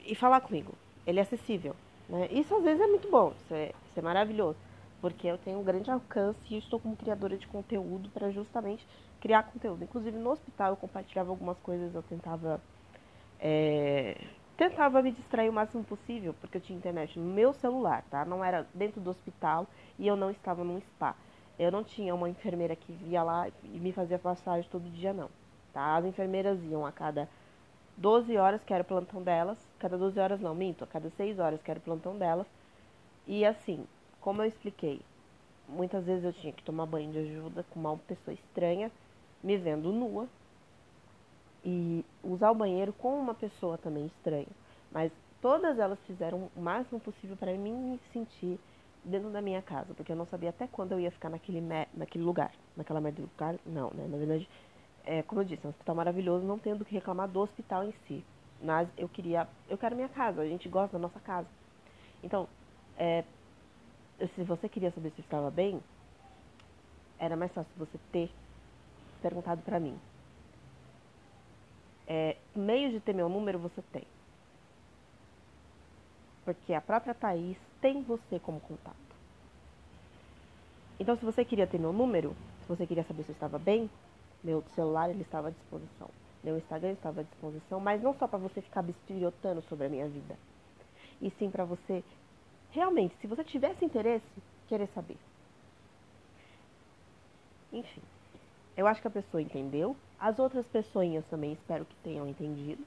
e 0.00 0.16
falar 0.16 0.40
comigo. 0.40 0.74
Ele 1.06 1.20
é 1.20 1.22
acessível. 1.22 1.76
Né? 2.08 2.28
Isso 2.30 2.54
às 2.54 2.62
vezes 2.62 2.80
é 2.80 2.86
muito 2.86 3.08
bom, 3.10 3.32
isso 3.44 3.54
é, 3.54 3.72
isso 3.94 4.00
é 4.00 4.02
maravilhoso 4.02 4.58
porque 5.04 5.26
eu 5.26 5.36
tenho 5.36 5.58
um 5.58 5.62
grande 5.62 5.90
alcance 5.90 6.38
e 6.48 6.56
estou 6.56 6.80
como 6.80 6.96
criadora 6.96 7.36
de 7.36 7.46
conteúdo 7.46 8.08
para 8.08 8.30
justamente 8.30 8.86
criar 9.20 9.42
conteúdo. 9.42 9.84
Inclusive 9.84 10.16
no 10.16 10.30
hospital 10.30 10.70
eu 10.70 10.76
compartilhava 10.76 11.28
algumas 11.28 11.58
coisas, 11.60 11.94
eu 11.94 12.02
tentava 12.02 12.58
é, 13.38 14.18
tentava 14.56 15.02
me 15.02 15.12
distrair 15.12 15.50
o 15.50 15.52
máximo 15.52 15.84
possível, 15.84 16.34
porque 16.40 16.56
eu 16.56 16.60
tinha 16.62 16.78
internet 16.78 17.18
no 17.18 17.26
meu 17.26 17.52
celular, 17.52 18.02
tá? 18.10 18.24
Não 18.24 18.42
era 18.42 18.66
dentro 18.72 18.98
do 18.98 19.10
hospital 19.10 19.66
e 19.98 20.06
eu 20.06 20.16
não 20.16 20.30
estava 20.30 20.64
num 20.64 20.80
spa. 20.80 21.14
Eu 21.58 21.70
não 21.70 21.84
tinha 21.84 22.14
uma 22.14 22.30
enfermeira 22.30 22.74
que 22.74 22.90
via 22.90 23.22
lá 23.22 23.48
e 23.62 23.78
me 23.78 23.92
fazia 23.92 24.18
massagem 24.24 24.68
todo 24.70 24.90
dia, 24.90 25.12
não. 25.12 25.28
Tá? 25.74 25.96
As 25.96 26.06
enfermeiras 26.06 26.64
iam 26.64 26.86
a 26.86 26.90
cada 26.90 27.28
12 27.98 28.38
horas, 28.38 28.64
que 28.64 28.72
era 28.72 28.82
o 28.82 28.86
plantão 28.86 29.22
delas. 29.22 29.58
Cada 29.78 29.98
12 29.98 30.18
horas 30.18 30.40
não, 30.40 30.54
minto, 30.54 30.82
a 30.82 30.86
cada 30.86 31.10
6 31.10 31.38
horas, 31.38 31.62
que 31.62 31.70
era 31.70 31.78
o 31.78 31.82
plantão 31.82 32.16
delas. 32.16 32.46
E 33.26 33.44
assim, 33.44 33.86
como 34.20 34.42
eu 34.42 34.46
expliquei, 34.46 35.00
muitas 35.68 36.04
vezes 36.04 36.24
eu 36.24 36.32
tinha 36.32 36.52
que 36.52 36.62
tomar 36.62 36.86
banho 36.86 37.12
de 37.12 37.18
ajuda 37.18 37.64
com 37.70 37.80
uma 37.80 37.96
pessoa 37.96 38.34
estranha, 38.34 38.90
me 39.42 39.56
vendo 39.56 39.92
nua, 39.92 40.28
e 41.64 42.04
usar 42.22 42.50
o 42.50 42.54
banheiro 42.54 42.92
com 42.92 43.18
uma 43.18 43.34
pessoa 43.34 43.78
também 43.78 44.06
estranha. 44.06 44.46
Mas 44.92 45.10
todas 45.40 45.78
elas 45.78 45.98
fizeram 46.06 46.50
o 46.54 46.60
máximo 46.60 47.00
possível 47.00 47.36
para 47.36 47.52
mim 47.54 47.72
me 47.72 48.00
sentir 48.12 48.58
dentro 49.02 49.30
da 49.30 49.40
minha 49.40 49.62
casa, 49.62 49.94
porque 49.94 50.12
eu 50.12 50.16
não 50.16 50.26
sabia 50.26 50.50
até 50.50 50.66
quando 50.66 50.92
eu 50.92 51.00
ia 51.00 51.10
ficar 51.10 51.30
naquele, 51.30 51.62
naquele 51.94 52.24
lugar. 52.24 52.52
Naquela 52.76 53.00
merda 53.00 53.22
do 53.22 53.28
lugar, 53.30 53.56
não, 53.64 53.90
né? 53.90 54.06
Na 54.08 54.16
verdade, 54.18 54.48
é, 55.04 55.22
como 55.22 55.40
eu 55.40 55.44
disse, 55.44 55.64
é 55.64 55.68
um 55.68 55.70
hospital 55.70 55.94
maravilhoso, 55.94 56.46
não 56.46 56.58
tendo 56.58 56.84
que 56.84 56.94
reclamar 56.94 57.28
do 57.28 57.40
hospital 57.40 57.84
em 57.84 57.92
si. 58.06 58.24
Mas 58.62 58.88
eu 58.96 59.08
queria, 59.08 59.46
eu 59.68 59.76
quero 59.76 59.96
minha 59.96 60.08
casa, 60.08 60.40
a 60.40 60.46
gente 60.46 60.68
gosta 60.68 60.98
da 60.98 61.02
nossa 61.02 61.20
casa. 61.20 61.48
Então, 62.22 62.48
é, 62.98 63.24
se 64.34 64.42
você 64.44 64.68
queria 64.68 64.90
saber 64.90 65.10
se 65.10 65.20
estava 65.20 65.50
bem, 65.50 65.80
era 67.18 67.36
mais 67.36 67.52
fácil 67.52 67.72
você 67.76 67.98
ter 68.12 68.30
perguntado 69.22 69.62
para 69.62 69.80
mim. 69.80 69.98
É, 72.06 72.36
meio 72.54 72.90
de 72.90 73.00
ter 73.00 73.14
meu 73.14 73.28
número 73.28 73.58
você 73.58 73.82
tem. 73.92 74.04
Porque 76.44 76.74
a 76.74 76.80
própria 76.80 77.14
Thaís 77.14 77.56
tem 77.80 78.02
você 78.02 78.38
como 78.38 78.60
contato. 78.60 78.96
Então, 81.00 81.16
se 81.16 81.24
você 81.24 81.44
queria 81.44 81.66
ter 81.66 81.78
meu 81.78 81.92
número, 81.92 82.36
se 82.62 82.68
você 82.68 82.86
queria 82.86 83.02
saber 83.04 83.24
se 83.24 83.30
eu 83.30 83.34
estava 83.34 83.58
bem, 83.58 83.90
meu 84.42 84.62
celular 84.74 85.08
ele 85.08 85.22
estava 85.22 85.48
à 85.48 85.50
disposição. 85.50 86.10
Meu 86.42 86.58
Instagram 86.58 86.92
estava 86.92 87.22
à 87.22 87.24
disposição, 87.24 87.80
mas 87.80 88.02
não 88.02 88.14
só 88.14 88.28
para 88.28 88.38
você 88.38 88.60
ficar 88.60 88.82
bisbilhotando 88.82 89.62
sobre 89.62 89.86
a 89.86 89.88
minha 89.88 90.06
vida. 90.06 90.36
E 91.20 91.30
sim 91.30 91.50
para 91.50 91.64
você 91.64 92.04
realmente, 92.74 93.14
se 93.20 93.26
você 93.28 93.44
tivesse 93.44 93.84
interesse, 93.84 94.26
querer 94.68 94.88
saber. 94.88 95.16
Enfim, 97.72 98.02
eu 98.76 98.86
acho 98.86 99.00
que 99.00 99.06
a 99.06 99.10
pessoa 99.10 99.40
entendeu. 99.40 99.96
As 100.18 100.38
outras 100.38 100.66
pessoinhas 100.66 101.24
também 101.26 101.52
espero 101.52 101.84
que 101.84 101.94
tenham 102.02 102.28
entendido. 102.28 102.84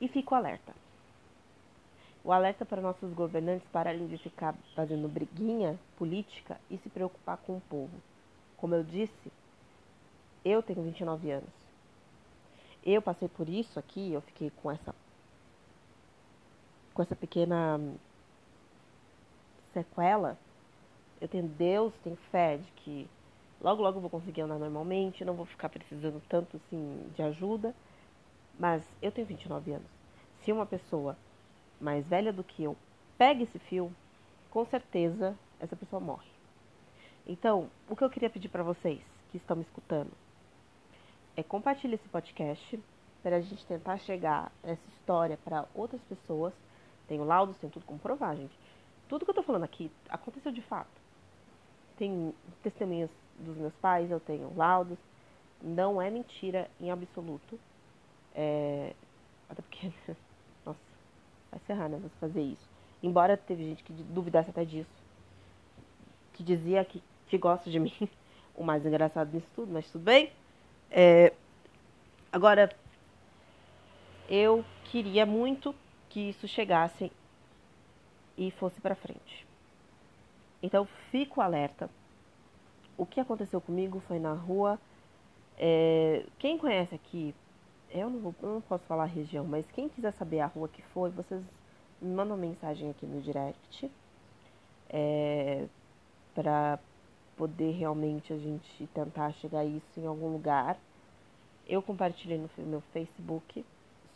E 0.00 0.06
fico 0.06 0.34
alerta. 0.34 0.72
O 2.22 2.30
alerta 2.30 2.64
para 2.64 2.80
nossos 2.80 3.12
governantes 3.12 3.66
pararem 3.72 4.06
de 4.06 4.18
ficar 4.18 4.54
fazendo 4.74 5.08
briguinha 5.08 5.78
política 5.96 6.60
e 6.70 6.78
se 6.78 6.88
preocupar 6.88 7.38
com 7.38 7.56
o 7.56 7.62
povo. 7.62 7.96
Como 8.56 8.74
eu 8.74 8.84
disse, 8.84 9.32
eu 10.44 10.62
tenho 10.62 10.82
29 10.82 11.30
anos. 11.30 11.50
Eu 12.84 13.02
passei 13.02 13.28
por 13.28 13.48
isso 13.48 13.78
aqui, 13.78 14.12
eu 14.12 14.20
fiquei 14.20 14.50
com 14.62 14.70
essa 14.70 14.94
com 16.94 17.02
essa 17.02 17.14
pequena 17.14 17.80
sequela, 19.82 20.38
eu 21.20 21.28
tenho 21.28 21.44
Deus, 21.44 21.92
tenho 22.02 22.16
fé 22.30 22.56
de 22.56 22.70
que 22.72 23.08
logo, 23.60 23.82
logo 23.82 23.98
eu 23.98 24.02
vou 24.02 24.10
conseguir 24.10 24.42
andar 24.42 24.58
normalmente, 24.58 25.24
não 25.24 25.34
vou 25.34 25.46
ficar 25.46 25.68
precisando 25.68 26.22
tanto 26.28 26.56
assim 26.56 27.10
de 27.14 27.22
ajuda. 27.22 27.74
Mas 28.58 28.82
eu 29.00 29.12
tenho 29.12 29.26
29 29.26 29.72
anos. 29.72 29.86
Se 30.42 30.52
uma 30.52 30.66
pessoa 30.66 31.16
mais 31.80 32.06
velha 32.08 32.32
do 32.32 32.42
que 32.42 32.64
eu 32.64 32.76
pega 33.16 33.42
esse 33.42 33.58
fio, 33.58 33.92
com 34.50 34.64
certeza 34.64 35.36
essa 35.60 35.76
pessoa 35.76 36.00
morre. 36.00 36.28
Então, 37.26 37.70
o 37.88 37.94
que 37.94 38.02
eu 38.02 38.10
queria 38.10 38.30
pedir 38.30 38.48
para 38.48 38.62
vocês 38.62 39.00
que 39.30 39.36
estão 39.36 39.56
me 39.56 39.62
escutando 39.62 40.10
é 41.36 41.42
compartilhe 41.42 41.94
esse 41.94 42.08
podcast 42.08 42.80
para 43.22 43.36
a 43.36 43.40
gente 43.40 43.64
tentar 43.66 43.98
chegar 43.98 44.50
essa 44.62 44.88
história 44.88 45.38
para 45.44 45.66
outras 45.74 46.00
pessoas. 46.02 46.52
Tenho 47.06 47.24
laudos, 47.24 47.56
tem 47.58 47.70
tudo 47.70 47.84
comprovar, 47.84 48.36
gente. 48.36 48.58
Tudo 49.08 49.24
que 49.24 49.30
eu 49.30 49.34
tô 49.34 49.42
falando 49.42 49.64
aqui 49.64 49.90
aconteceu 50.08 50.52
de 50.52 50.62
fato. 50.62 50.90
Tem 51.96 52.32
testemunhas 52.62 53.10
dos 53.38 53.56
meus 53.56 53.74
pais, 53.76 54.10
eu 54.10 54.20
tenho 54.20 54.52
laudos. 54.56 54.98
Não 55.62 56.00
é 56.00 56.10
mentira 56.10 56.70
em 56.80 56.90
absoluto. 56.90 57.58
É... 58.34 58.94
Até 59.48 59.62
porque, 59.62 59.90
nossa, 60.64 60.78
vai 61.50 61.60
ser 61.66 61.72
errar, 61.72 61.88
né? 61.88 61.98
Você 62.02 62.14
fazer 62.20 62.42
isso. 62.42 62.68
Embora 63.02 63.36
teve 63.36 63.64
gente 63.64 63.82
que 63.82 63.92
duvidasse 63.92 64.50
até 64.50 64.64
disso. 64.64 64.90
Que 66.34 66.42
dizia 66.42 66.84
que, 66.84 67.02
que 67.26 67.38
gosta 67.38 67.70
de 67.70 67.80
mim. 67.80 68.08
O 68.54 68.62
mais 68.62 68.84
engraçado 68.84 69.30
disso 69.30 69.48
tudo, 69.54 69.72
mas 69.72 69.90
tudo 69.90 70.04
bem. 70.04 70.32
É... 70.90 71.32
Agora, 72.30 72.70
eu 74.28 74.64
queria 74.84 75.24
muito 75.24 75.74
que 76.08 76.28
isso 76.28 76.46
chegasse 76.46 77.10
e 78.38 78.50
fosse 78.52 78.80
para 78.80 78.94
frente. 78.94 79.46
Então, 80.62 80.86
fico 81.10 81.40
alerta. 81.42 81.90
O 82.96 83.04
que 83.04 83.20
aconteceu 83.20 83.60
comigo 83.60 84.00
foi 84.08 84.18
na 84.18 84.32
rua. 84.32 84.78
É, 85.58 86.24
quem 86.38 86.56
conhece 86.56 86.94
aqui, 86.94 87.34
eu 87.90 88.08
não, 88.08 88.20
vou, 88.20 88.34
não 88.40 88.60
posso 88.60 88.84
falar 88.84 89.02
a 89.04 89.06
região, 89.06 89.44
mas 89.44 89.70
quem 89.72 89.88
quiser 89.88 90.12
saber 90.12 90.40
a 90.40 90.46
rua 90.46 90.68
que 90.68 90.82
foi, 90.82 91.10
vocês 91.10 91.44
me 92.00 92.14
mandam 92.14 92.36
mensagem 92.36 92.90
aqui 92.90 93.04
no 93.04 93.20
direct. 93.20 93.90
é, 94.88 95.66
para 96.34 96.78
poder 97.36 97.72
realmente 97.72 98.32
a 98.32 98.38
gente 98.38 98.86
tentar 98.94 99.32
chegar 99.34 99.60
a 99.60 99.64
isso 99.64 99.98
em 99.98 100.06
algum 100.06 100.28
lugar. 100.32 100.78
Eu 101.66 101.82
compartilhei 101.82 102.38
no 102.38 102.48
meu 102.64 102.80
Facebook 102.92 103.64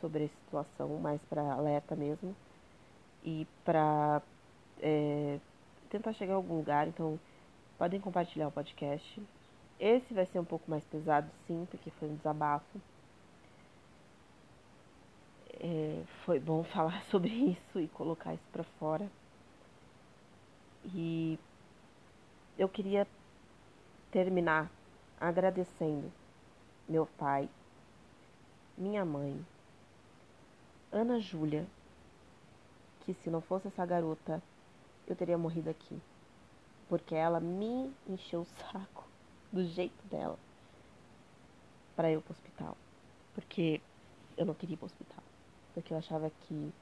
sobre 0.00 0.24
a 0.24 0.28
situação, 0.28 0.88
mais 0.98 1.20
para 1.24 1.42
alerta 1.52 1.94
mesmo, 1.94 2.34
e 3.24 3.46
para 3.64 4.22
é, 4.80 5.38
tentar 5.90 6.12
chegar 6.12 6.34
a 6.34 6.36
algum 6.36 6.56
lugar. 6.56 6.88
Então, 6.88 7.18
podem 7.78 8.00
compartilhar 8.00 8.48
o 8.48 8.52
podcast. 8.52 9.22
Esse 9.78 10.14
vai 10.14 10.26
ser 10.26 10.38
um 10.38 10.44
pouco 10.44 10.70
mais 10.70 10.84
pesado, 10.84 11.30
sim, 11.46 11.66
porque 11.70 11.90
foi 11.90 12.08
um 12.08 12.16
desabafo. 12.16 12.80
É, 15.60 16.02
foi 16.24 16.38
bom 16.38 16.62
falar 16.74 17.02
sobre 17.04 17.30
isso 17.30 17.80
e 17.80 17.88
colocar 17.88 18.34
isso 18.34 18.46
para 18.52 18.64
fora. 18.64 19.10
E 20.94 21.38
eu 22.58 22.68
queria 22.68 23.06
terminar 24.10 24.70
agradecendo 25.20 26.12
meu 26.88 27.06
pai, 27.06 27.48
minha 28.76 29.04
mãe, 29.04 29.44
Ana 30.90 31.20
Júlia, 31.20 31.66
que 33.04 33.14
se 33.14 33.30
não 33.30 33.40
fosse 33.40 33.68
essa 33.68 33.84
garota, 33.84 34.42
eu 35.06 35.16
teria 35.16 35.36
morrido 35.36 35.70
aqui. 35.70 36.00
Porque 36.88 37.14
ela 37.14 37.40
me 37.40 37.92
encheu 38.08 38.42
o 38.42 38.46
saco 38.46 39.04
do 39.52 39.64
jeito 39.64 40.06
dela 40.08 40.38
para 41.96 42.10
ir 42.10 42.20
pro 42.20 42.32
hospital. 42.32 42.76
Porque 43.34 43.80
eu 44.36 44.46
não 44.46 44.54
queria 44.54 44.74
ir 44.74 44.76
pro 44.76 44.86
hospital. 44.86 45.22
Porque 45.74 45.92
eu 45.92 45.98
achava 45.98 46.30
que 46.30 46.72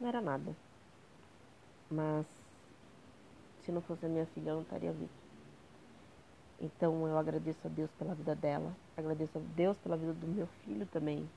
não 0.00 0.08
era 0.08 0.20
nada. 0.20 0.54
Mas 1.90 2.26
se 3.64 3.70
não 3.70 3.80
fosse 3.82 4.06
a 4.06 4.08
minha 4.08 4.26
filha, 4.26 4.50
eu 4.50 4.56
não 4.56 4.62
estaria 4.62 4.92
viva. 4.92 5.22
Então 6.60 7.06
eu 7.06 7.18
agradeço 7.18 7.66
a 7.66 7.68
Deus 7.68 7.90
pela 7.98 8.14
vida 8.14 8.34
dela, 8.34 8.72
agradeço 8.96 9.36
a 9.36 9.40
Deus 9.56 9.76
pela 9.78 9.96
vida 9.96 10.12
do 10.12 10.26
meu 10.26 10.46
filho 10.64 10.86
também. 10.86 11.28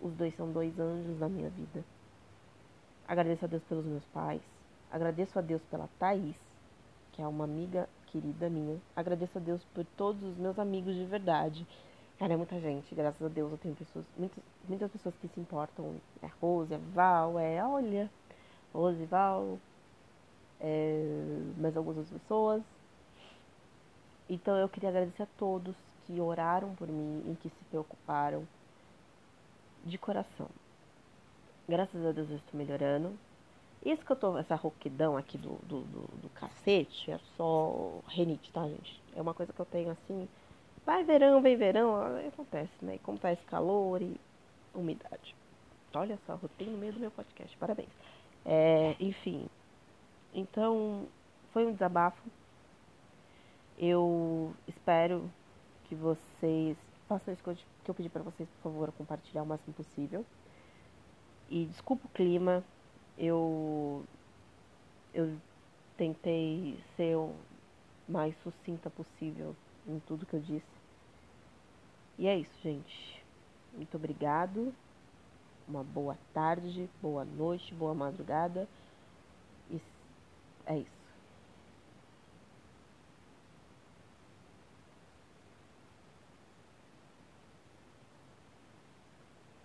Os 0.00 0.12
dois 0.14 0.34
são 0.36 0.50
dois 0.50 0.78
anjos 0.78 1.18
na 1.18 1.28
minha 1.28 1.48
vida. 1.50 1.84
Agradeço 3.06 3.44
a 3.44 3.48
Deus 3.48 3.62
pelos 3.64 3.84
meus 3.84 4.04
pais, 4.06 4.40
agradeço 4.90 5.38
a 5.38 5.42
Deus 5.42 5.62
pela 5.70 5.88
Thaís, 5.98 6.36
que 7.12 7.20
é 7.20 7.28
uma 7.28 7.44
amiga 7.44 7.88
querida 8.06 8.48
minha. 8.48 8.78
Agradeço 8.96 9.36
a 9.36 9.40
Deus 9.40 9.62
por 9.74 9.84
todos 9.96 10.22
os 10.22 10.36
meus 10.38 10.58
amigos 10.58 10.94
de 10.94 11.04
verdade. 11.04 11.66
Cara, 12.18 12.32
é 12.32 12.36
muita 12.36 12.58
gente, 12.60 12.94
graças 12.94 13.20
a 13.20 13.28
Deus 13.28 13.52
eu 13.52 13.58
tenho 13.58 13.74
pessoas, 13.74 14.06
muitas, 14.16 14.42
muitas 14.66 14.90
pessoas 14.90 15.14
que 15.16 15.28
se 15.28 15.38
importam. 15.38 15.96
É 16.22 16.28
Rose, 16.40 16.72
é 16.72 16.78
Val, 16.94 17.38
é, 17.38 17.62
olha, 17.62 18.10
Rose, 18.72 19.04
Val, 19.04 19.58
é, 20.60 21.02
mais 21.58 21.76
algumas 21.76 21.98
outras 21.98 22.22
pessoas. 22.22 22.62
Então 24.30 24.56
eu 24.56 24.68
queria 24.68 24.88
agradecer 24.88 25.24
a 25.24 25.28
todos 25.38 25.74
que 26.06 26.18
oraram 26.20 26.74
por 26.74 26.88
mim 26.88 27.22
e 27.30 27.36
que 27.36 27.50
se 27.50 27.64
preocuparam 27.68 28.46
de 29.84 29.98
coração. 29.98 30.48
Graças 31.68 32.04
a 32.04 32.12
Deus 32.12 32.30
eu 32.30 32.36
estou 32.36 32.58
melhorando. 32.58 33.16
Isso 33.84 34.04
que 34.04 34.12
eu 34.12 34.16
tô, 34.16 34.38
essa 34.38 34.54
rouquidão 34.54 35.16
aqui 35.16 35.36
do, 35.36 35.56
do, 35.66 35.82
do, 35.82 36.00
do 36.22 36.28
cacete, 36.30 37.10
é 37.10 37.18
só 37.36 38.00
renite, 38.08 38.50
tá, 38.50 38.66
gente? 38.66 39.00
É 39.14 39.20
uma 39.20 39.34
coisa 39.34 39.52
que 39.52 39.60
eu 39.60 39.66
tenho 39.66 39.90
assim. 39.90 40.28
Vai 40.86 41.04
verão, 41.04 41.42
vem 41.42 41.56
verão, 41.56 42.16
acontece, 42.26 42.72
né? 42.82 42.96
E 42.96 42.98
como 42.98 43.18
tá 43.18 43.32
esse 43.32 43.44
calor 43.44 44.00
e 44.00 44.18
umidade. 44.74 45.34
Olha 45.94 46.18
só, 46.26 46.34
rotei 46.34 46.66
no 46.66 46.78
meio 46.78 46.92
do 46.92 47.00
meu 47.00 47.10
podcast, 47.10 47.56
parabéns. 47.58 47.90
É, 48.44 48.96
enfim, 48.98 49.48
então, 50.34 51.06
foi 51.52 51.64
um 51.64 51.72
desabafo. 51.72 52.20
Eu 53.78 54.52
espero 54.66 55.30
que 55.84 55.94
vocês 55.94 56.76
façam 57.08 57.32
isso 57.32 57.42
que 57.42 57.90
eu 57.90 57.94
pedi 57.94 58.08
para 58.08 58.22
vocês, 58.22 58.48
por 58.48 58.70
favor, 58.70 58.92
compartilhar 58.92 59.42
o 59.42 59.46
máximo 59.46 59.72
possível. 59.74 60.26
E 61.50 61.64
desculpa 61.66 62.06
o 62.06 62.10
clima, 62.10 62.64
eu 63.18 64.04
eu 65.12 65.36
tentei 65.96 66.76
ser 66.96 67.16
o 67.16 67.32
mais 68.08 68.34
sucinta 68.42 68.90
possível 68.90 69.54
em 69.86 69.98
tudo 70.00 70.26
que 70.26 70.34
eu 70.34 70.40
disse. 70.40 70.66
E 72.18 72.26
é 72.26 72.36
isso, 72.36 72.52
gente. 72.62 73.22
Muito 73.76 73.96
obrigado. 73.96 74.72
Uma 75.68 75.82
boa 75.82 76.16
tarde, 76.32 76.88
boa 77.00 77.24
noite, 77.24 77.74
boa 77.74 77.94
madrugada. 77.94 78.68
É 80.66 80.78
isso. 80.78 81.03